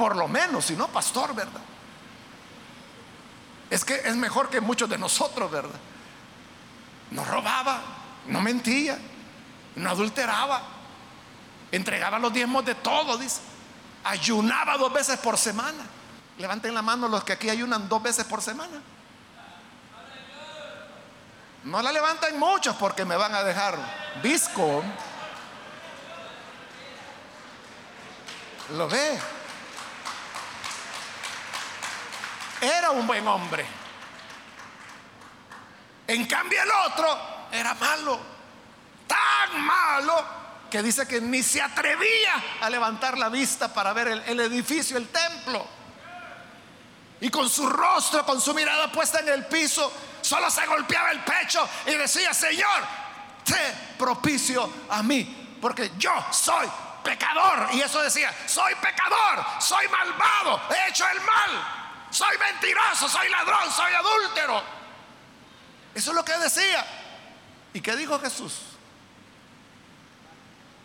por 0.00 0.16
lo 0.16 0.26
menos, 0.28 0.64
si 0.64 0.76
no 0.76 0.88
pastor, 0.88 1.34
¿verdad? 1.34 1.60
Es 3.68 3.84
que 3.84 3.96
es 3.96 4.16
mejor 4.16 4.48
que 4.48 4.58
muchos 4.58 4.88
de 4.88 4.96
nosotros, 4.96 5.50
¿verdad? 5.50 5.78
No 7.10 7.22
robaba, 7.22 7.82
no 8.26 8.40
mentía, 8.40 8.98
no 9.76 9.90
adulteraba, 9.90 10.62
entregaba 11.70 12.18
los 12.18 12.32
diezmos 12.32 12.64
de 12.64 12.76
todo, 12.76 13.18
dice. 13.18 13.42
Ayunaba 14.04 14.76
dos 14.76 14.92
veces 14.92 15.18
por 15.18 15.36
semana. 15.36 15.84
Levanten 16.38 16.74
la 16.74 16.82
mano 16.82 17.08
los 17.08 17.22
que 17.24 17.34
aquí 17.34 17.50
ayunan 17.50 17.88
dos 17.88 18.02
veces 18.02 18.24
por 18.24 18.40
semana. 18.40 18.80
No 21.64 21.82
la 21.82 21.92
levantan 21.92 22.38
muchos 22.38 22.74
porque 22.76 23.04
me 23.04 23.16
van 23.16 23.34
a 23.34 23.42
dejar 23.42 23.76
visco. 24.22 24.82
¿Lo 28.70 28.88
ve? 28.88 29.18
era 32.60 32.90
un 32.90 33.06
buen 33.06 33.26
hombre. 33.26 33.66
En 36.06 36.26
cambio 36.26 36.62
el 36.62 36.70
otro 36.70 37.48
era 37.52 37.74
malo, 37.74 38.18
tan 39.06 39.60
malo 39.60 40.39
que 40.70 40.82
dice 40.82 41.06
que 41.06 41.20
ni 41.20 41.42
se 41.42 41.60
atrevía 41.60 42.32
a 42.60 42.70
levantar 42.70 43.18
la 43.18 43.28
vista 43.28 43.72
para 43.72 43.92
ver 43.92 44.08
el, 44.26 44.40
edificio, 44.40 44.96
el 44.96 45.08
templo. 45.08 45.66
Y 47.20 47.28
con 47.28 47.48
su 47.50 47.68
rostro, 47.68 48.24
con 48.24 48.40
su 48.40 48.54
mirada 48.54 48.90
puesta 48.90 49.20
en 49.20 49.28
el 49.28 49.46
piso, 49.46 49.92
solo 50.22 50.50
se 50.50 50.64
golpeaba 50.66 51.10
el 51.10 51.20
pecho 51.20 51.68
y 51.86 51.94
decía, 51.94 52.32
Señor, 52.32 52.84
te 53.44 53.96
propicio 53.98 54.70
a 54.88 55.02
mí, 55.02 55.58
porque 55.60 55.90
yo 55.98 56.12
soy 56.30 56.66
pecador. 57.02 57.68
Y 57.72 57.80
eso 57.80 58.00
decía, 58.00 58.32
soy 58.46 58.74
pecador, 58.76 59.44
soy 59.60 59.86
malvado, 59.88 60.62
he 60.70 60.90
hecho 60.90 61.06
el 61.08 61.20
mal 61.20 61.80
soy 62.10 62.36
mentiroso, 62.38 63.08
soy 63.08 63.28
ladrón, 63.28 63.70
soy 63.70 63.92
adúltero. 63.92 64.62
Eso 65.94 66.10
es 66.10 66.16
lo 66.16 66.24
que 66.24 66.36
decía. 66.38 66.84
¿Y 67.72 67.80
qué 67.80 67.96
dijo 67.96 68.18
Jesús? 68.18 68.69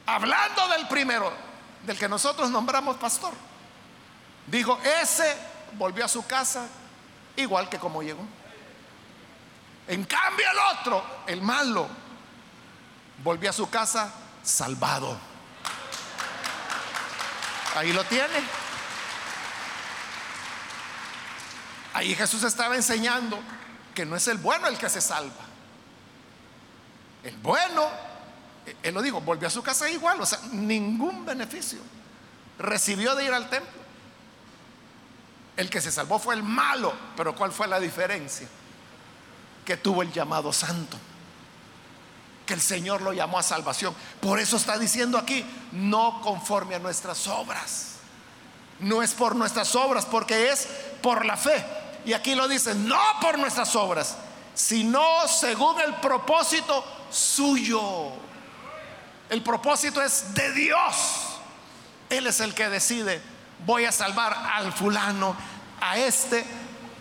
Hablando 0.06 0.68
del 0.70 0.88
primero, 0.88 1.34
del 1.84 1.98
que 1.98 2.08
nosotros 2.08 2.50
nombramos 2.52 2.98
pastor, 2.98 3.34
dijo, 4.48 4.80
ese 5.02 5.36
volvió 5.74 6.06
a 6.06 6.08
su 6.08 6.26
casa 6.26 6.68
igual 7.36 7.70
que 7.70 7.80
como 7.80 8.02
llegó. 8.02 8.26
En 9.88 10.04
cambio 10.06 10.46
el 10.50 10.78
otro, 10.78 11.06
el 11.28 11.42
malo, 11.42 11.88
volvió 13.24 13.50
a 13.50 13.54
su 13.54 13.70
casa 13.70 14.12
salvado. 14.44 15.18
Ahí 17.76 17.92
lo 17.92 18.04
tiene. 18.06 18.66
Ahí 21.94 22.16
Jesús 22.16 22.44
estaba 22.44 22.76
enseñando 22.76 23.40
que 23.94 24.06
no 24.06 24.16
es 24.16 24.28
el 24.28 24.38
bueno 24.38 24.68
el 24.68 24.78
que 24.78 24.90
se 24.90 25.02
salva. 25.02 25.44
El 27.24 27.38
bueno, 27.38 27.90
él 28.84 28.94
lo 28.94 29.02
dijo, 29.02 29.22
volvió 29.22 29.48
a 29.48 29.52
su 29.52 29.62
casa 29.62 29.90
igual, 29.90 30.20
o 30.22 30.26
sea, 30.26 30.40
ningún 30.52 31.26
beneficio 31.26 31.80
recibió 32.58 33.16
de 33.16 33.26
ir 33.26 33.34
al 33.34 33.50
templo. 33.50 33.86
El 35.58 35.70
que 35.70 35.82
se 35.82 35.92
salvó 35.92 36.20
fue 36.20 36.36
el 36.36 36.44
malo, 36.44 36.94
pero 37.16 37.36
¿cuál 37.36 37.52
fue 37.52 37.68
la 37.68 37.80
diferencia? 37.80 38.48
Que 39.64 39.78
tuvo 39.78 40.02
el 40.02 40.12
llamado 40.12 40.52
santo, 40.52 40.98
que 42.46 42.54
el 42.54 42.62
Señor 42.62 43.02
lo 43.02 43.14
llamó 43.14 43.40
a 43.40 43.44
salvación. 43.44 43.96
Por 44.20 44.40
eso 44.40 44.58
está 44.58 44.78
diciendo 44.78 45.18
aquí, 45.18 45.46
no 45.72 46.22
conforme 46.22 46.76
a 46.76 46.80
nuestras 46.80 47.28
obras. 47.28 47.92
No 48.80 49.02
es 49.02 49.14
por 49.14 49.36
nuestras 49.36 49.74
obras, 49.76 50.06
porque 50.06 50.52
es 50.52 50.68
por 51.02 51.26
la 51.26 51.38
fe. 51.38 51.66
Y 52.06 52.14
aquí 52.14 52.36
lo 52.36 52.48
dice, 52.48 52.76
no 52.76 53.00
por 53.22 53.40
nuestras 53.40 53.76
obras. 53.76 54.18
sino 54.56 55.28
según 55.28 55.80
el 55.82 55.96
propósito 55.96 56.84
suyo. 57.12 58.14
El 59.36 59.44
propósito 59.44 60.02
es 60.02 60.34
de 60.34 60.54
Dios. 60.54 60.96
Él 62.10 62.26
es 62.26 62.40
el 62.40 62.54
que 62.54 62.70
decide, 62.70 63.22
voy 63.66 63.84
a 63.84 63.92
salvar 63.92 64.34
al 64.34 64.72
fulano, 64.72 65.36
a 65.82 65.98
este, 65.98 66.46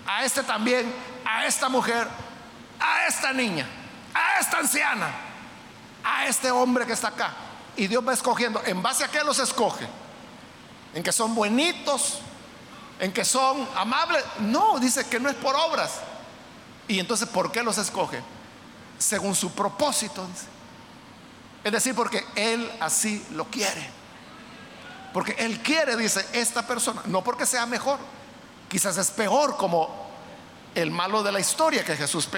a 0.05 0.24
este 0.24 0.43
también, 0.43 0.93
a 1.24 1.47
esta 1.47 1.68
mujer, 1.68 2.09
a 2.80 3.07
esta 3.07 3.32
niña, 3.32 3.64
a 4.12 4.41
esta 4.41 4.59
anciana, 4.59 5.14
a 6.03 6.26
este 6.26 6.51
hombre 6.51 6.85
que 6.85 6.95
está 6.95 7.07
acá. 7.07 7.35
Y 7.76 7.87
Dios 7.87 8.05
va 8.05 8.12
escogiendo, 8.12 8.61
¿en 8.66 8.82
base 8.82 9.05
a 9.05 9.09
qué 9.09 9.22
los 9.22 9.39
escoge? 9.39 9.87
¿En 10.93 11.05
que 11.05 11.12
son 11.12 11.37
buenitos? 11.37 12.18
¿En 12.99 13.12
que 13.12 13.24
son 13.24 13.64
amables? 13.76 14.24
No, 14.41 14.80
dice 14.80 15.07
que 15.07 15.20
no 15.20 15.28
es 15.28 15.37
por 15.37 15.55
obras. 15.55 16.01
Y 16.89 16.99
entonces, 16.99 17.28
¿por 17.28 17.53
qué 17.53 17.62
los 17.62 17.78
escoge? 17.78 18.20
Según 18.99 19.37
su 19.37 19.53
propósito. 19.53 20.26
Es 21.65 21.73
decir, 21.73 21.95
porque 21.95 22.25
Él 22.37 22.71
así 22.79 23.27
lo 23.33 23.47
quiere. 23.47 23.89
Porque 25.15 25.33
Él 25.39 25.61
quiere, 25.61 25.97
dice, 25.97 26.25
esta 26.35 26.67
persona, 26.67 27.03
no 27.07 27.25
porque 27.25 27.47
sea 27.47 27.65
mejor, 27.65 27.99
quizás 28.69 28.99
es 28.99 29.11
peor 29.11 29.57
como 29.57 30.05
el 30.75 30.91
malo 30.91 31.23
de 31.23 31.33
la 31.33 31.41
historia 31.41 31.85
que 31.85 31.97
Jesús 31.97 32.29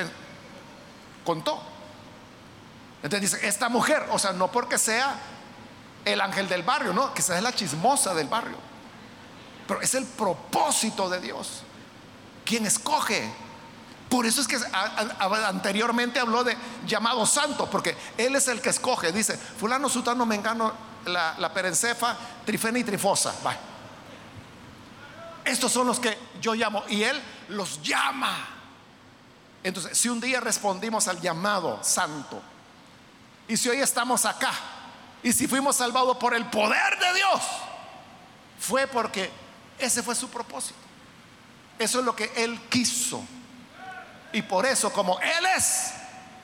contó. 1.25 1.61
Entonces 3.03 3.33
dice, 3.33 3.47
esta 3.49 3.69
mujer, 3.69 4.07
o 4.11 4.19
sea, 4.19 4.33
no 4.33 4.51
porque 4.51 4.79
sea 4.79 5.17
el 6.05 6.21
ángel 6.21 6.49
del 6.49 6.63
barrio, 6.63 6.93
no, 6.93 7.13
quizás 7.13 7.39
es 7.39 7.43
la 7.43 7.53
chismosa 7.53 8.15
del 8.15 8.29
barrio, 8.29 8.57
pero 9.67 9.81
es 9.81 9.95
el 9.95 10.05
propósito 10.05 11.09
de 11.09 11.21
Dios. 11.21 11.63
Quien 12.45 12.65
escoge. 12.65 13.46
Por 14.09 14.25
eso 14.25 14.41
es 14.41 14.47
que 14.47 14.59
anteriormente 15.47 16.21
habló 16.21 16.45
de 16.45 16.57
llamado 16.87 17.27
santo, 17.27 17.69
porque 17.69 17.97
Él 18.17 18.37
es 18.37 18.47
el 18.49 18.61
que 18.61 18.71
escoge. 18.71 19.11
Dice, 19.13 19.37
fulano, 19.37 19.89
sutano, 19.89 20.25
mengano, 20.25 20.73
la, 21.07 21.35
la 21.39 21.53
perencefa, 21.53 22.17
trifena 22.45 22.79
y 22.79 22.85
trifosa. 22.85 23.35
Estos 25.45 25.73
son 25.73 25.87
los 25.87 26.01
que 26.01 26.17
yo 26.41 26.55
llamo 26.55 26.85
y 26.89 27.03
Él 27.03 27.21
los 27.49 27.83
llama. 27.83 28.37
Entonces, 29.63 29.99
si 29.99 30.09
un 30.09 30.21
día 30.21 30.41
respondimos 30.41 31.09
al 31.09 31.21
llamado 31.21 31.83
santo 31.83 32.41
y 33.49 33.57
si 33.57 33.69
hoy 33.69 33.81
estamos 33.81 34.25
acá 34.25 34.53
y 35.23 35.33
si 35.33 35.49
fuimos 35.49 35.77
salvados 35.77 36.17
por 36.19 36.35
el 36.35 36.47
poder 36.47 36.99
de 36.99 37.15
Dios, 37.15 37.41
fue 38.61 38.87
porque 38.87 39.31
ese 39.79 40.03
fue 40.03 40.15
su 40.15 40.29
propósito. 40.29 40.79
Eso 41.79 41.99
es 41.99 42.05
lo 42.05 42.15
que 42.15 42.33
Él 42.37 42.61
quiso. 42.69 43.23
Y 44.37 44.43
por 44.43 44.67
eso, 44.67 44.93
como 44.93 45.19
Él 45.19 45.47
es 45.57 45.93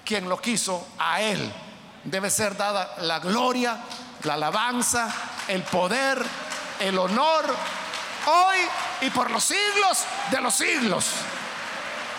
quien 0.02 0.26
lo 0.26 0.40
quiso, 0.40 0.88
a 0.98 1.20
Él 1.20 1.52
debe 2.04 2.30
ser 2.30 2.56
dada 2.56 2.94
la 3.00 3.18
gloria, 3.18 3.76
la 4.22 4.32
alabanza, 4.32 5.14
el 5.46 5.62
poder, 5.62 6.24
el 6.80 6.98
honor, 6.98 7.54
hoy 8.24 8.56
y 9.02 9.10
por 9.10 9.30
los 9.30 9.44
siglos 9.44 10.06
de 10.30 10.40
los 10.40 10.54
siglos. 10.54 11.04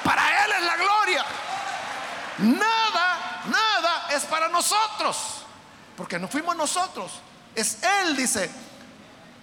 Para 0.04 0.46
Él 0.46 0.52
es 0.60 0.64
la 0.64 0.76
gloria. 0.76 1.26
Nada, 2.38 3.42
nada 3.46 4.08
es 4.12 4.26
para 4.26 4.50
nosotros, 4.50 5.18
porque 5.98 6.20
no 6.20 6.28
fuimos 6.28 6.56
nosotros. 6.56 7.14
Es 7.56 7.82
Él, 7.82 8.16
dice, 8.16 8.48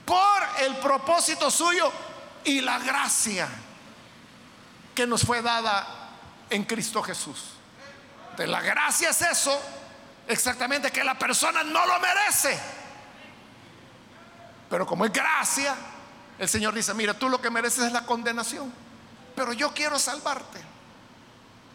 por 0.05 0.49
el 0.61 0.76
propósito 0.76 1.51
suyo 1.51 1.91
y 2.45 2.61
la 2.61 2.78
gracia 2.78 3.49
que 4.95 5.09
nos 5.09 5.24
fue 5.24 5.43
dada 5.43 5.97
en 6.51 6.65
Cristo 6.65 7.03
Jesús. 7.03 7.53
De 8.37 8.47
la 8.47 8.61
gracia 8.61 9.11
es 9.11 9.23
eso 9.23 9.61
exactamente 10.27 10.91
que 10.91 11.03
la 11.05 11.19
persona 11.19 11.63
no 11.63 11.87
lo 11.87 12.01
merece. 12.01 12.59
Pero 14.69 14.87
como 14.87 15.05
es 15.05 15.13
gracia, 15.13 15.75
el 16.39 16.49
Señor 16.49 16.75
dice, 16.75 16.95
mira, 16.95 17.15
tú 17.15 17.29
lo 17.29 17.41
que 17.41 17.51
mereces 17.51 17.85
es 17.85 17.93
la 17.93 18.07
condenación, 18.07 18.73
pero 19.35 19.53
yo 19.53 19.75
quiero 19.75 19.99
salvarte. 19.99 20.61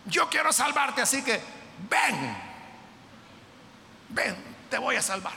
Yo 0.06 0.30
quiero 0.30 0.54
salvarte, 0.54 1.02
así 1.02 1.24
que 1.24 1.42
ven, 1.90 2.38
ven, 4.10 4.36
te 4.70 4.78
voy 4.78 4.96
a 4.96 5.02
salvar. 5.02 5.34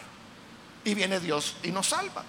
Y 0.84 0.94
viene 0.94 1.20
Dios 1.20 1.56
y 1.62 1.70
nos 1.70 1.88
salva. 1.88 2.22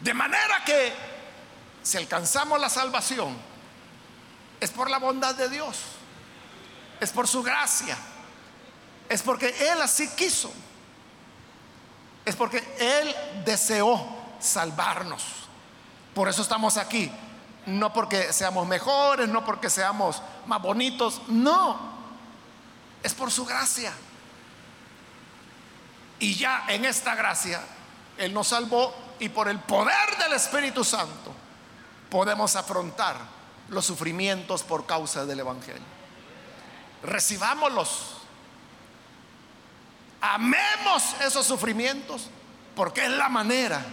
De 0.00 0.12
manera 0.12 0.64
que 0.64 0.92
si 1.82 1.96
alcanzamos 1.96 2.60
la 2.60 2.68
salvación, 2.68 3.36
es 4.60 4.70
por 4.70 4.90
la 4.90 4.98
bondad 4.98 5.34
de 5.34 5.48
Dios. 5.48 5.78
Es 7.00 7.10
por 7.10 7.28
su 7.28 7.42
gracia, 7.42 7.96
es 9.08 9.22
porque 9.22 9.54
Él 9.70 9.80
así 9.82 10.08
quiso, 10.16 10.50
es 12.24 12.34
porque 12.34 12.64
Él 12.78 13.14
deseó 13.44 14.02
salvarnos. 14.40 15.22
Por 16.14 16.28
eso 16.28 16.40
estamos 16.40 16.78
aquí, 16.78 17.12
no 17.66 17.92
porque 17.92 18.32
seamos 18.32 18.66
mejores, 18.66 19.28
no 19.28 19.44
porque 19.44 19.68
seamos 19.68 20.22
más 20.46 20.62
bonitos, 20.62 21.20
no, 21.28 21.78
es 23.02 23.12
por 23.12 23.30
su 23.30 23.44
gracia. 23.44 23.92
Y 26.18 26.34
ya 26.34 26.64
en 26.68 26.86
esta 26.86 27.14
gracia, 27.14 27.60
Él 28.16 28.32
nos 28.32 28.48
salvó 28.48 28.94
y 29.18 29.28
por 29.28 29.48
el 29.48 29.58
poder 29.60 30.16
del 30.18 30.32
Espíritu 30.32 30.82
Santo 30.82 31.34
podemos 32.08 32.56
afrontar 32.56 33.35
los 33.68 33.84
sufrimientos 33.84 34.62
por 34.62 34.86
causa 34.86 35.26
del 35.26 35.40
Evangelio 35.40 35.96
recibámoslos. 37.06 38.12
Amemos 40.20 41.14
esos 41.24 41.46
sufrimientos 41.46 42.28
porque 42.74 43.04
es 43.04 43.10
la 43.10 43.28
manera 43.28 43.84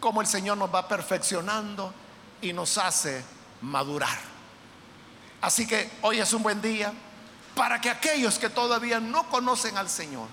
como 0.00 0.20
el 0.20 0.26
Señor 0.26 0.58
nos 0.58 0.72
va 0.72 0.88
perfeccionando 0.88 1.92
y 2.40 2.52
nos 2.52 2.78
hace 2.78 3.24
madurar. 3.60 4.18
Así 5.40 5.66
que 5.66 5.90
hoy 6.02 6.20
es 6.20 6.32
un 6.32 6.42
buen 6.42 6.60
día 6.62 6.92
para 7.54 7.80
que 7.80 7.90
aquellos 7.90 8.38
que 8.38 8.48
todavía 8.48 9.00
no 9.00 9.28
conocen 9.28 9.76
al 9.76 9.88
Señor 9.88 10.28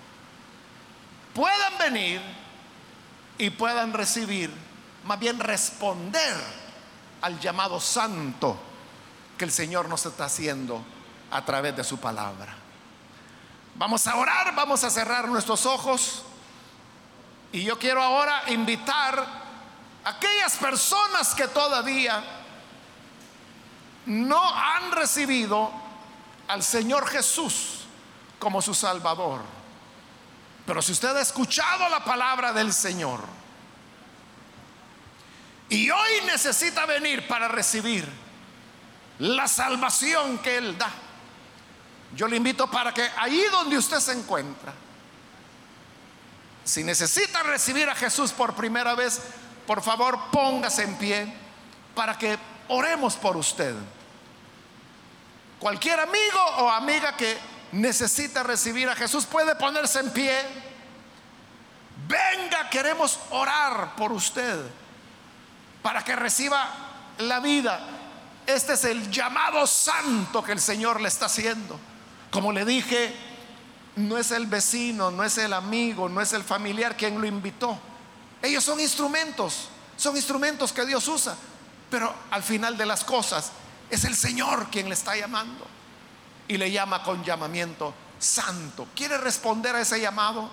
puedan 1.34 1.78
venir 1.78 2.22
y 3.38 3.50
puedan 3.50 3.94
recibir, 3.94 4.52
más 5.06 5.20
bien 5.20 5.40
responder 5.40 6.36
al 7.22 7.40
llamado 7.40 7.80
santo 7.80 8.58
que 9.38 9.46
el 9.46 9.52
Señor 9.52 9.88
nos 9.88 10.06
está 10.06 10.26
haciendo 10.26 10.84
a 11.32 11.44
través 11.44 11.76
de 11.76 11.84
su 11.84 11.98
palabra. 11.98 12.56
Vamos 13.76 14.06
a 14.08 14.16
orar, 14.16 14.54
vamos 14.56 14.84
a 14.84 14.90
cerrar 14.90 15.28
nuestros 15.28 15.66
ojos. 15.66 16.24
Y 17.52 17.64
yo 17.64 17.80
quiero 17.80 18.04
ahora 18.04 18.44
invitar 18.48 19.20
a 20.04 20.10
aquellas 20.10 20.58
personas 20.58 21.34
que 21.34 21.48
todavía 21.48 22.24
no 24.06 24.42
han 24.54 24.92
recibido 24.92 25.72
al 26.48 26.64
Señor 26.64 27.08
Jesús 27.08 27.82
como 28.40 28.62
su 28.62 28.74
Salvador. 28.74 29.42
Pero 30.66 30.82
si 30.82 30.92
usted 30.92 31.16
ha 31.16 31.22
escuchado 31.22 31.88
la 31.90 32.04
palabra 32.04 32.52
del 32.52 32.74
Señor 32.74 33.22
y 35.70 35.90
hoy 35.90 36.22
necesita 36.26 36.86
venir 36.86 37.28
para 37.28 37.48
recibir 37.48 38.08
la 39.20 39.48
salvación 39.48 40.40
que 40.40 40.58
Él 40.58 40.78
da, 40.78 40.90
yo 42.16 42.28
le 42.28 42.38
invito 42.38 42.70
para 42.70 42.94
que 42.94 43.08
ahí 43.18 43.44
donde 43.52 43.78
usted 43.78 44.00
se 44.00 44.14
encuentra, 44.14 44.74
si 46.64 46.84
necesita 46.84 47.44
recibir 47.44 47.90
a 47.90 47.96
Jesús 47.96 48.32
por 48.32 48.56
primera 48.56 48.96
vez, 48.96 49.22
por 49.68 49.82
favor 49.82 50.20
póngase 50.32 50.84
en 50.84 50.96
pie 50.98 51.34
para 51.94 52.18
que 52.18 52.38
oremos 52.68 53.16
por 53.16 53.38
usted. 53.38 53.76
Cualquier 55.60 56.00
amigo 56.00 56.40
o 56.58 56.70
amiga 56.70 57.16
que 57.16 57.38
necesita 57.72 58.44
recibir 58.44 58.90
a 58.90 58.96
Jesús 58.96 59.26
puede 59.26 59.56
ponerse 59.56 60.00
en 60.00 60.10
pie. 60.12 60.36
Venga, 62.08 62.70
queremos 62.70 63.20
orar 63.30 63.96
por 63.96 64.12
usted 64.12 64.58
para 65.82 66.04
que 66.04 66.16
reciba 66.16 66.68
la 67.20 67.40
vida. 67.40 67.80
Este 68.46 68.74
es 68.74 68.84
el 68.86 69.12
llamado 69.12 69.68
santo 69.68 70.44
que 70.44 70.52
el 70.52 70.60
Señor 70.60 71.02
le 71.02 71.08
está 71.08 71.28
haciendo. 71.28 71.80
Como 72.32 72.52
le 72.52 72.66
dije, 72.66 73.16
no 73.96 74.18
es 74.18 74.32
el 74.32 74.48
vecino, 74.48 75.12
no 75.12 75.24
es 75.24 75.38
el 75.38 75.54
amigo, 75.54 76.10
no 76.10 76.22
es 76.22 76.34
el 76.34 76.44
familiar 76.44 76.96
quien 76.96 77.20
lo 77.20 77.28
invitó. 77.28 77.78
Ellos 78.42 78.64
son 78.64 78.80
instrumentos, 78.80 79.70
son 79.98 80.16
instrumentos 80.16 80.72
que 80.72 80.86
Dios 80.86 81.08
usa. 81.08 81.36
Pero 81.90 82.14
al 82.32 82.44
final 82.44 82.78
de 82.78 82.86
las 82.86 83.04
cosas 83.04 83.52
es 83.90 84.04
el 84.06 84.16
Señor 84.16 84.68
quien 84.70 84.88
le 84.88 84.94
está 84.94 85.16
llamando. 85.16 85.68
Y 86.48 86.58
le 86.58 86.72
llama 86.72 87.04
con 87.04 87.24
llamamiento 87.24 87.94
santo. 88.18 88.88
¿Quiere 88.96 89.18
responder 89.18 89.76
a 89.76 89.82
ese 89.82 90.00
llamado? 90.00 90.50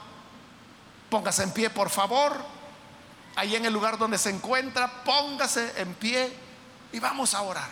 Póngase 1.08 1.42
en 1.44 1.52
pie, 1.52 1.70
por 1.70 1.88
favor. 1.88 2.55
Ahí 3.36 3.54
en 3.54 3.66
el 3.66 3.72
lugar 3.72 3.98
donde 3.98 4.16
se 4.16 4.30
encuentra, 4.30 5.04
póngase 5.04 5.80
en 5.80 5.94
pie 5.94 6.32
y 6.90 6.98
vamos 6.98 7.34
a 7.34 7.42
orar. 7.42 7.68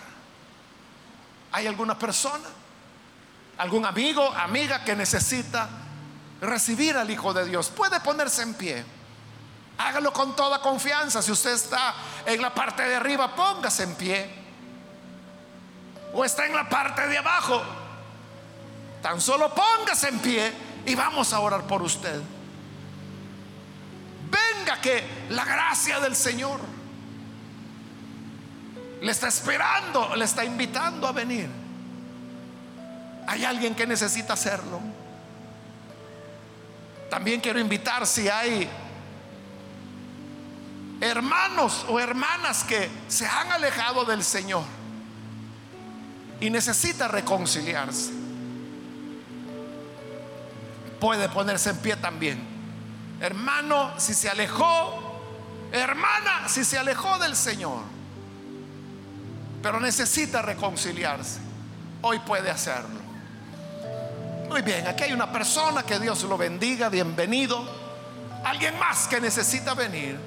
¿Hay 1.52 1.66
alguna 1.66 1.98
persona? 1.98 2.44
¿Algún 3.56 3.86
amigo, 3.86 4.28
amiga 4.30 4.84
que 4.84 4.94
necesita 4.94 5.68
recibir 6.40 6.96
al 6.96 7.10
Hijo 7.10 7.32
de 7.32 7.46
Dios? 7.46 7.70
Puede 7.70 7.98
ponerse 8.00 8.42
en 8.42 8.54
pie. 8.54 8.84
Hágalo 9.78 10.12
con 10.12 10.36
toda 10.36 10.60
confianza. 10.60 11.22
Si 11.22 11.32
usted 11.32 11.52
está 11.52 11.94
en 12.26 12.42
la 12.42 12.52
parte 12.52 12.82
de 12.86 12.96
arriba, 12.96 13.34
póngase 13.34 13.84
en 13.84 13.94
pie. 13.94 14.30
O 16.12 16.24
está 16.24 16.44
en 16.46 16.54
la 16.54 16.68
parte 16.68 17.06
de 17.08 17.18
abajo, 17.18 17.60
tan 19.02 19.20
solo 19.20 19.52
póngase 19.52 20.08
en 20.08 20.18
pie 20.20 20.52
y 20.86 20.94
vamos 20.94 21.32
a 21.32 21.40
orar 21.40 21.66
por 21.66 21.82
usted. 21.82 22.22
Que 24.82 25.02
la 25.30 25.44
gracia 25.44 25.98
del 25.98 26.14
Señor 26.14 26.60
le 29.00 29.10
está 29.10 29.28
esperando, 29.28 30.14
le 30.14 30.24
está 30.24 30.44
invitando 30.44 31.06
a 31.06 31.12
venir. 31.12 31.48
Hay 33.26 33.44
alguien 33.44 33.74
que 33.74 33.86
necesita 33.86 34.34
hacerlo. 34.34 34.80
También 37.08 37.40
quiero 37.40 37.58
invitar 37.58 38.06
si 38.06 38.28
hay 38.28 38.68
hermanos 41.00 41.86
o 41.88 41.98
hermanas 41.98 42.64
que 42.64 42.90
se 43.08 43.26
han 43.26 43.52
alejado 43.52 44.04
del 44.04 44.22
Señor 44.22 44.64
y 46.40 46.50
necesita 46.50 47.08
reconciliarse. 47.08 48.12
Puede 51.00 51.28
ponerse 51.28 51.70
en 51.70 51.76
pie 51.78 51.96
también. 51.96 52.53
Hermano, 53.20 53.92
si 53.98 54.14
se 54.14 54.28
alejó, 54.28 55.20
hermana, 55.72 56.48
si 56.48 56.64
se 56.64 56.78
alejó 56.78 57.18
del 57.18 57.36
Señor 57.36 57.94
pero 59.64 59.80
necesita 59.80 60.42
reconciliarse. 60.42 61.40
Hoy 62.02 62.18
puede 62.18 62.50
hacerlo. 62.50 63.00
Muy 64.46 64.60
bien, 64.60 64.86
aquí 64.86 65.04
hay 65.04 65.14
una 65.14 65.32
persona 65.32 65.82
que 65.82 65.98
Dios 65.98 66.22
lo 66.24 66.36
bendiga, 66.36 66.90
bienvenido. 66.90 67.64
Alguien 68.44 68.78
más 68.78 69.08
que 69.08 69.22
necesita 69.22 69.72
venir. 69.72 70.20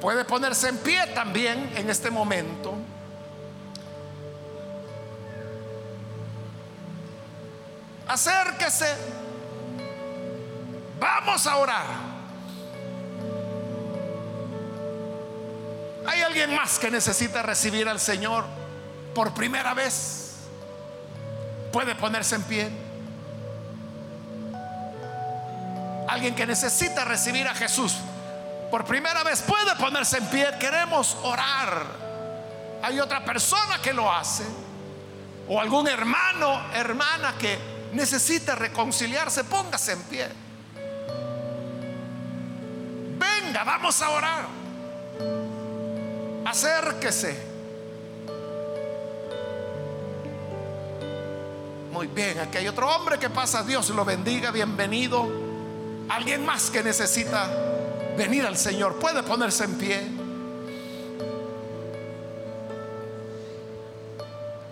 Puede 0.00 0.24
ponerse 0.24 0.70
en 0.70 0.78
pie 0.78 1.06
también 1.08 1.70
en 1.76 1.90
este 1.90 2.10
momento. 2.10 2.74
Acérquese. 8.08 9.21
Vamos 11.02 11.44
a 11.48 11.56
orar. 11.56 11.84
¿Hay 16.06 16.20
alguien 16.20 16.54
más 16.54 16.78
que 16.78 16.92
necesita 16.92 17.42
recibir 17.42 17.88
al 17.88 17.98
Señor 17.98 18.44
por 19.12 19.34
primera 19.34 19.74
vez? 19.74 20.36
Puede 21.72 21.96
ponerse 21.96 22.36
en 22.36 22.42
pie. 22.44 22.70
Alguien 26.08 26.36
que 26.36 26.46
necesita 26.46 27.04
recibir 27.04 27.48
a 27.48 27.54
Jesús 27.54 27.96
por 28.70 28.84
primera 28.84 29.24
vez 29.24 29.42
puede 29.42 29.74
ponerse 29.74 30.18
en 30.18 30.26
pie. 30.26 30.46
Queremos 30.60 31.16
orar. 31.24 31.84
Hay 32.80 33.00
otra 33.00 33.24
persona 33.24 33.80
que 33.82 33.92
lo 33.92 34.12
hace. 34.12 34.44
O 35.48 35.60
algún 35.60 35.88
hermano, 35.88 36.72
hermana 36.74 37.34
que 37.40 37.58
necesita 37.92 38.54
reconciliarse. 38.54 39.42
Póngase 39.42 39.92
en 39.94 40.02
pie. 40.04 40.51
Vamos 43.64 44.02
a 44.02 44.10
orar 44.10 44.62
acérquese. 46.52 47.34
Muy 51.90 52.06
bien, 52.08 52.38
aquí 52.40 52.58
hay 52.58 52.68
otro 52.68 52.94
hombre 52.94 53.18
que 53.18 53.30
pasa, 53.30 53.62
Dios 53.62 53.88
lo 53.90 54.04
bendiga, 54.04 54.50
bienvenido. 54.50 55.30
Alguien 56.10 56.44
más 56.44 56.70
que 56.70 56.82
necesita 56.82 57.48
venir 58.16 58.44
al 58.44 58.58
Señor, 58.58 58.98
puede 58.98 59.22
ponerse 59.22 59.64
en 59.64 59.78
pie. 59.78 60.08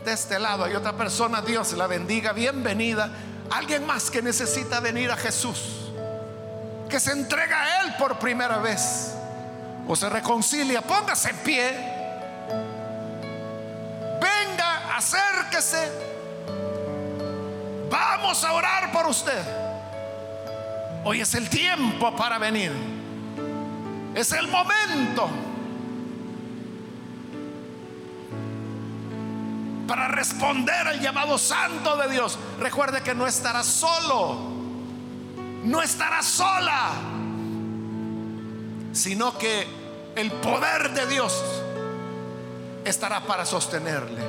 De 0.05 0.13
este 0.13 0.39
lado 0.39 0.65
hay 0.65 0.75
otra 0.75 0.93
persona, 0.93 1.41
Dios 1.41 1.73
la 1.73 1.87
bendiga, 1.87 2.33
bienvenida. 2.33 3.11
Alguien 3.51 3.87
más 3.87 4.11
que 4.11 4.21
necesita 4.21 4.81
venir 4.81 5.11
a 5.11 5.17
Jesús, 5.17 5.80
que 6.91 7.01
se 7.01 7.13
entrega 7.13 7.63
a 7.63 7.83
Él 7.83 7.95
por 7.97 8.19
primera 8.19 8.59
vez 8.59 9.15
o 9.87 9.97
se 9.97 10.09
reconcilia, 10.09 10.83
póngase 10.83 11.31
en 11.31 11.37
pie. 11.39 11.71
Venga, 14.21 14.97
acérquese. 14.97 15.91
Vamos 17.89 18.45
a 18.45 18.53
orar 18.53 18.93
por 18.93 19.07
usted. 19.07 19.43
Hoy 21.05 21.21
es 21.21 21.35
el 21.35 21.49
tiempo 21.49 22.15
para 22.15 22.39
venir. 22.39 22.73
Es 24.15 24.33
el 24.33 24.49
momento 24.49 25.31
para 29.87 30.09
responder 30.09 30.87
al 30.87 31.01
llamado 31.01 31.39
santo 31.39 31.97
de 31.97 32.11
Dios. 32.11 32.39
Recuerde 32.59 33.03
que 33.03 33.15
no 33.15 33.27
estará 33.27 33.63
solo. 33.63 34.60
No 35.65 35.83
estará 35.83 36.23
sola. 36.23 36.93
Sino 38.93 39.37
que 39.39 39.67
el 40.17 40.31
poder 40.33 40.93
de 40.93 41.07
Dios 41.07 41.43
estará 42.85 43.21
para 43.21 43.45
sostenerle. 43.47 44.23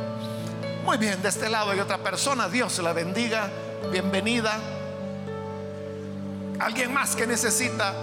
Muy 0.85 0.97
bien, 0.97 1.21
de 1.21 1.29
este 1.29 1.49
lado 1.49 1.71
hay 1.71 1.79
otra 1.79 1.99
persona, 1.99 2.49
Dios 2.49 2.77
la 2.79 2.93
bendiga, 2.93 3.49
bienvenida. 3.91 4.57
Alguien 6.59 6.93
más 6.93 7.15
que 7.15 7.25
necesita 7.25 7.93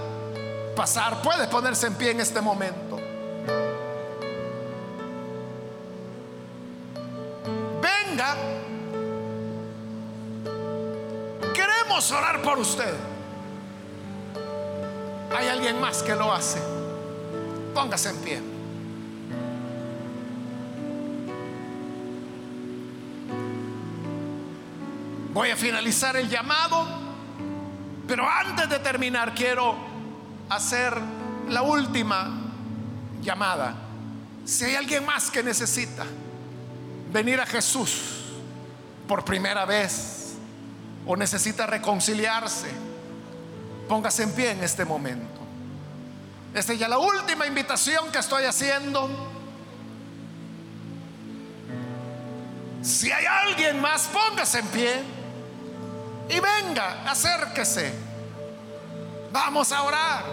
pasar, 0.75 1.23
puede 1.23 1.47
ponerse 1.49 1.87
en 1.89 1.95
pie 1.95 2.13
en 2.13 2.21
este 2.21 2.41
momento. 2.41 2.97
Venga, 7.81 8.37
queremos 11.55 12.11
orar 12.11 12.43
por 12.43 12.59
usted. 12.59 12.95
Hay 15.37 15.49
alguien 15.49 15.81
más 15.81 16.03
que 16.03 16.15
lo 16.15 16.33
hace. 16.33 16.61
Póngase 17.75 18.11
en 18.11 18.17
pie. 18.19 18.43
Voy 25.33 25.51
a 25.51 25.57
finalizar 25.57 26.17
el 26.17 26.29
llamado, 26.29 26.87
pero 28.09 28.29
antes 28.29 28.69
de 28.69 28.79
terminar 28.81 29.35
quiero 29.35 29.77
hacer 30.49 30.95
la 31.49 31.63
última 31.63 32.29
llamada. 33.23 33.75
Si 34.45 34.65
hay 34.65 34.75
alguien 34.75 35.05
más 35.05 35.31
que 35.31 35.43
necesita 35.43 36.05
venir 37.13 37.41
a 37.41 37.47
Jesús 37.47 38.01
por 39.07 39.25
primera 39.25 39.65
vez 39.65 40.35
o 41.07 41.17
necesita 41.17 41.67
reconciliarse, 41.67 42.88
póngase 43.89 44.23
en 44.23 44.33
pie 44.33 44.51
en 44.51 44.63
este 44.63 44.85
momento. 44.85 45.41
Esta 46.55 46.73
es 46.73 46.79
ya 46.79 46.89
la 46.89 46.99
última 46.99 47.47
invitación 47.47 48.11
que 48.13 48.19
estoy 48.19 48.45
haciendo. 48.45 49.09
Si 52.83 53.11
hay 53.11 53.27
alguien 53.27 53.81
más, 53.81 54.09
póngase 54.09 54.61
en 54.61 54.67
pie 54.69 55.03
y 56.29 56.41
venga, 56.41 57.11
acérquese. 57.11 57.93
Vamos 59.33 59.73
a 59.73 59.83
orar 59.83 60.25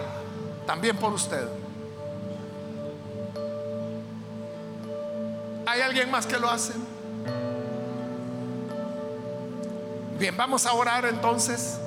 también 0.66 0.96
por 0.96 1.12
usted. 1.12 1.48
¿Hay 5.66 5.80
alguien 5.80 6.10
más 6.10 6.26
que 6.26 6.38
lo 6.38 6.48
hace? 6.48 6.72
Bien, 10.18 10.34
vamos 10.36 10.64
a 10.64 10.72
orar 10.72 11.04
entonces. 11.06 11.78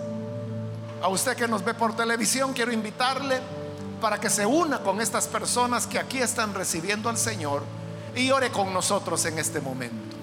A 1.02 1.08
usted 1.08 1.36
que 1.36 1.48
nos 1.48 1.64
ve 1.64 1.74
por 1.74 1.96
televisión, 1.96 2.54
quiero 2.54 2.72
invitarle 2.72 3.40
para 4.02 4.20
que 4.20 4.30
se 4.30 4.46
una 4.46 4.80
con 4.80 5.02
estas 5.02 5.28
personas 5.28 5.88
que 5.88 6.00
aquí 6.00 6.20
están 6.20 6.54
recibiendo 6.54 7.10
al 7.10 7.18
Señor 7.18 7.64
y 8.16 8.32
ore 8.32 8.52
con 8.52 8.74
nosotros 8.74 9.24
en 9.26 9.40
este 9.40 9.62
momento. 9.62 10.18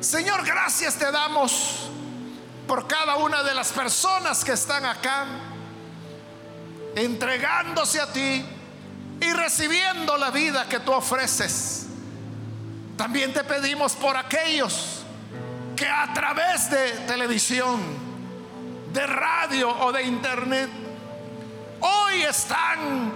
Señor, 0.00 0.44
gracias 0.44 0.96
te 0.96 1.10
damos 1.12 1.88
por 2.66 2.86
cada 2.86 3.16
una 3.16 3.42
de 3.42 3.54
las 3.54 3.70
personas 3.70 4.44
que 4.44 4.52
están 4.52 4.84
acá, 4.84 5.26
entregándose 6.96 8.00
a 8.00 8.12
ti 8.12 8.44
y 9.20 9.32
recibiendo 9.32 10.16
la 10.16 10.30
vida 10.30 10.68
que 10.68 10.80
tú 10.80 10.92
ofreces. 10.92 11.86
También 12.96 13.32
te 13.32 13.44
pedimos 13.44 13.92
por 13.92 14.16
aquellos 14.16 15.02
que 15.76 15.86
a 15.86 16.12
través 16.12 16.70
de 16.70 16.90
televisión, 17.06 17.80
de 18.92 19.06
radio 19.06 19.70
o 19.70 19.92
de 19.92 20.02
internet 20.02 20.70
hoy 21.82 22.22
están 22.22 23.12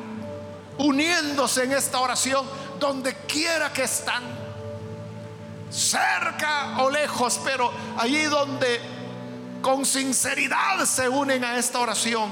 uniéndose 0.79 1.65
en 1.65 1.73
esta 1.73 2.01
oración 2.01 2.47
donde 2.79 3.15
quiera 3.27 3.73
que 3.73 3.85
están. 3.85 4.47
cerca 5.71 6.79
o 6.79 6.89
lejos, 6.91 7.41
pero 7.45 7.71
allí 7.99 8.23
donde 8.25 8.81
con 9.61 9.85
sinceridad 9.85 10.85
se 10.85 11.09
unen 11.09 11.45
a 11.45 11.59
esta 11.59 11.81
oración, 11.81 12.31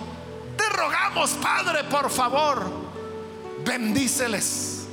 te 0.57 0.69
rogamos, 0.69 1.31
Padre, 1.33 1.85
por 1.85 2.11
favor, 2.11 2.65
bendíceles, 3.65 4.87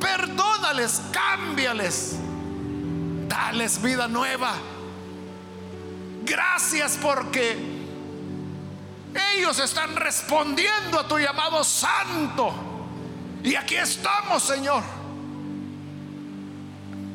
perdónales, 0.00 1.02
cámbiales, 1.12 2.14
dales 3.26 3.82
vida 3.82 4.06
nueva. 4.06 4.54
Gracias 6.28 6.98
porque 7.00 7.56
ellos 9.34 9.58
están 9.58 9.96
respondiendo 9.96 11.00
a 11.00 11.08
tu 11.08 11.18
llamado 11.18 11.64
santo. 11.64 12.54
Y 13.42 13.54
aquí 13.54 13.76
estamos, 13.76 14.42
Señor, 14.42 14.82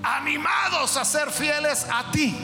animados 0.01 0.97
a 0.97 1.05
ser 1.05 1.29
fieles 1.29 1.85
a 1.93 2.11
ti, 2.11 2.35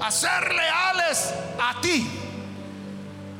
a 0.00 0.10
ser 0.12 0.54
leales 0.54 1.34
a 1.60 1.80
ti, 1.80 2.08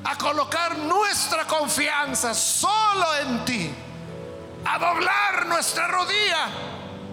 a 0.03 0.19
colocar 0.19 0.77
nuestra 0.79 1.47
confianza 1.47 2.35
solo 2.35 3.07
en 3.23 3.45
ti, 3.45 3.71
a 4.65 4.79
doblar 4.81 5.47
nuestra 5.47 5.87
rodilla 5.87 6.49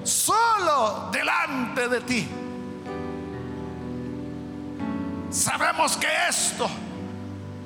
solo 0.03 1.09
delante 1.11 1.87
de 1.87 2.01
ti. 2.01 2.46
Sabemos 5.29 5.97
que 5.97 6.07
esto 6.29 6.69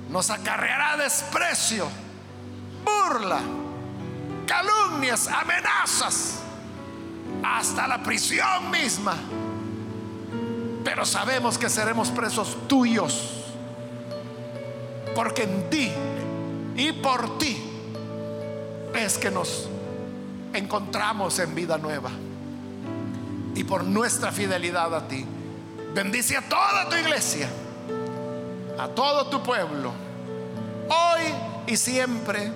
nos 0.09 0.29
acarreará 0.29 0.97
desprecio, 0.97 1.87
burla, 2.83 3.39
calumnias, 4.47 5.27
amenazas, 5.27 6.39
hasta 7.43 7.87
la 7.87 8.01
prisión 8.01 8.69
misma. 8.71 9.15
Pero 10.83 11.05
sabemos 11.05 11.57
que 11.57 11.69
seremos 11.69 12.09
presos 12.09 12.57
tuyos, 12.67 13.45
porque 15.15 15.43
en 15.43 15.69
ti 15.69 15.91
y 16.75 16.91
por 16.93 17.37
ti 17.37 17.63
es 18.95 19.17
que 19.17 19.29
nos 19.29 19.69
encontramos 20.53 21.37
en 21.39 21.53
vida 21.55 21.77
nueva. 21.77 22.09
Y 23.53 23.63
por 23.63 23.83
nuestra 23.83 24.31
fidelidad 24.31 24.95
a 24.95 25.07
ti. 25.07 25.25
Bendice 25.93 26.37
a 26.37 26.41
toda 26.41 26.87
tu 26.89 26.95
iglesia, 26.95 27.49
a 28.79 28.87
todo 28.87 29.27
tu 29.27 29.43
pueblo, 29.43 29.91
hoy 30.87 31.21
y 31.67 31.77
siempre. 31.77 32.51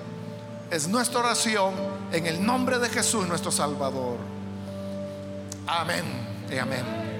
Es 0.68 0.88
nuestra 0.88 1.20
oración 1.20 1.74
en 2.10 2.26
el 2.26 2.44
nombre 2.44 2.80
de 2.80 2.88
Jesús 2.88 3.28
nuestro 3.28 3.52
Salvador. 3.52 4.18
Amén 5.64 6.04
y 6.50 6.58
amén. 6.58 7.15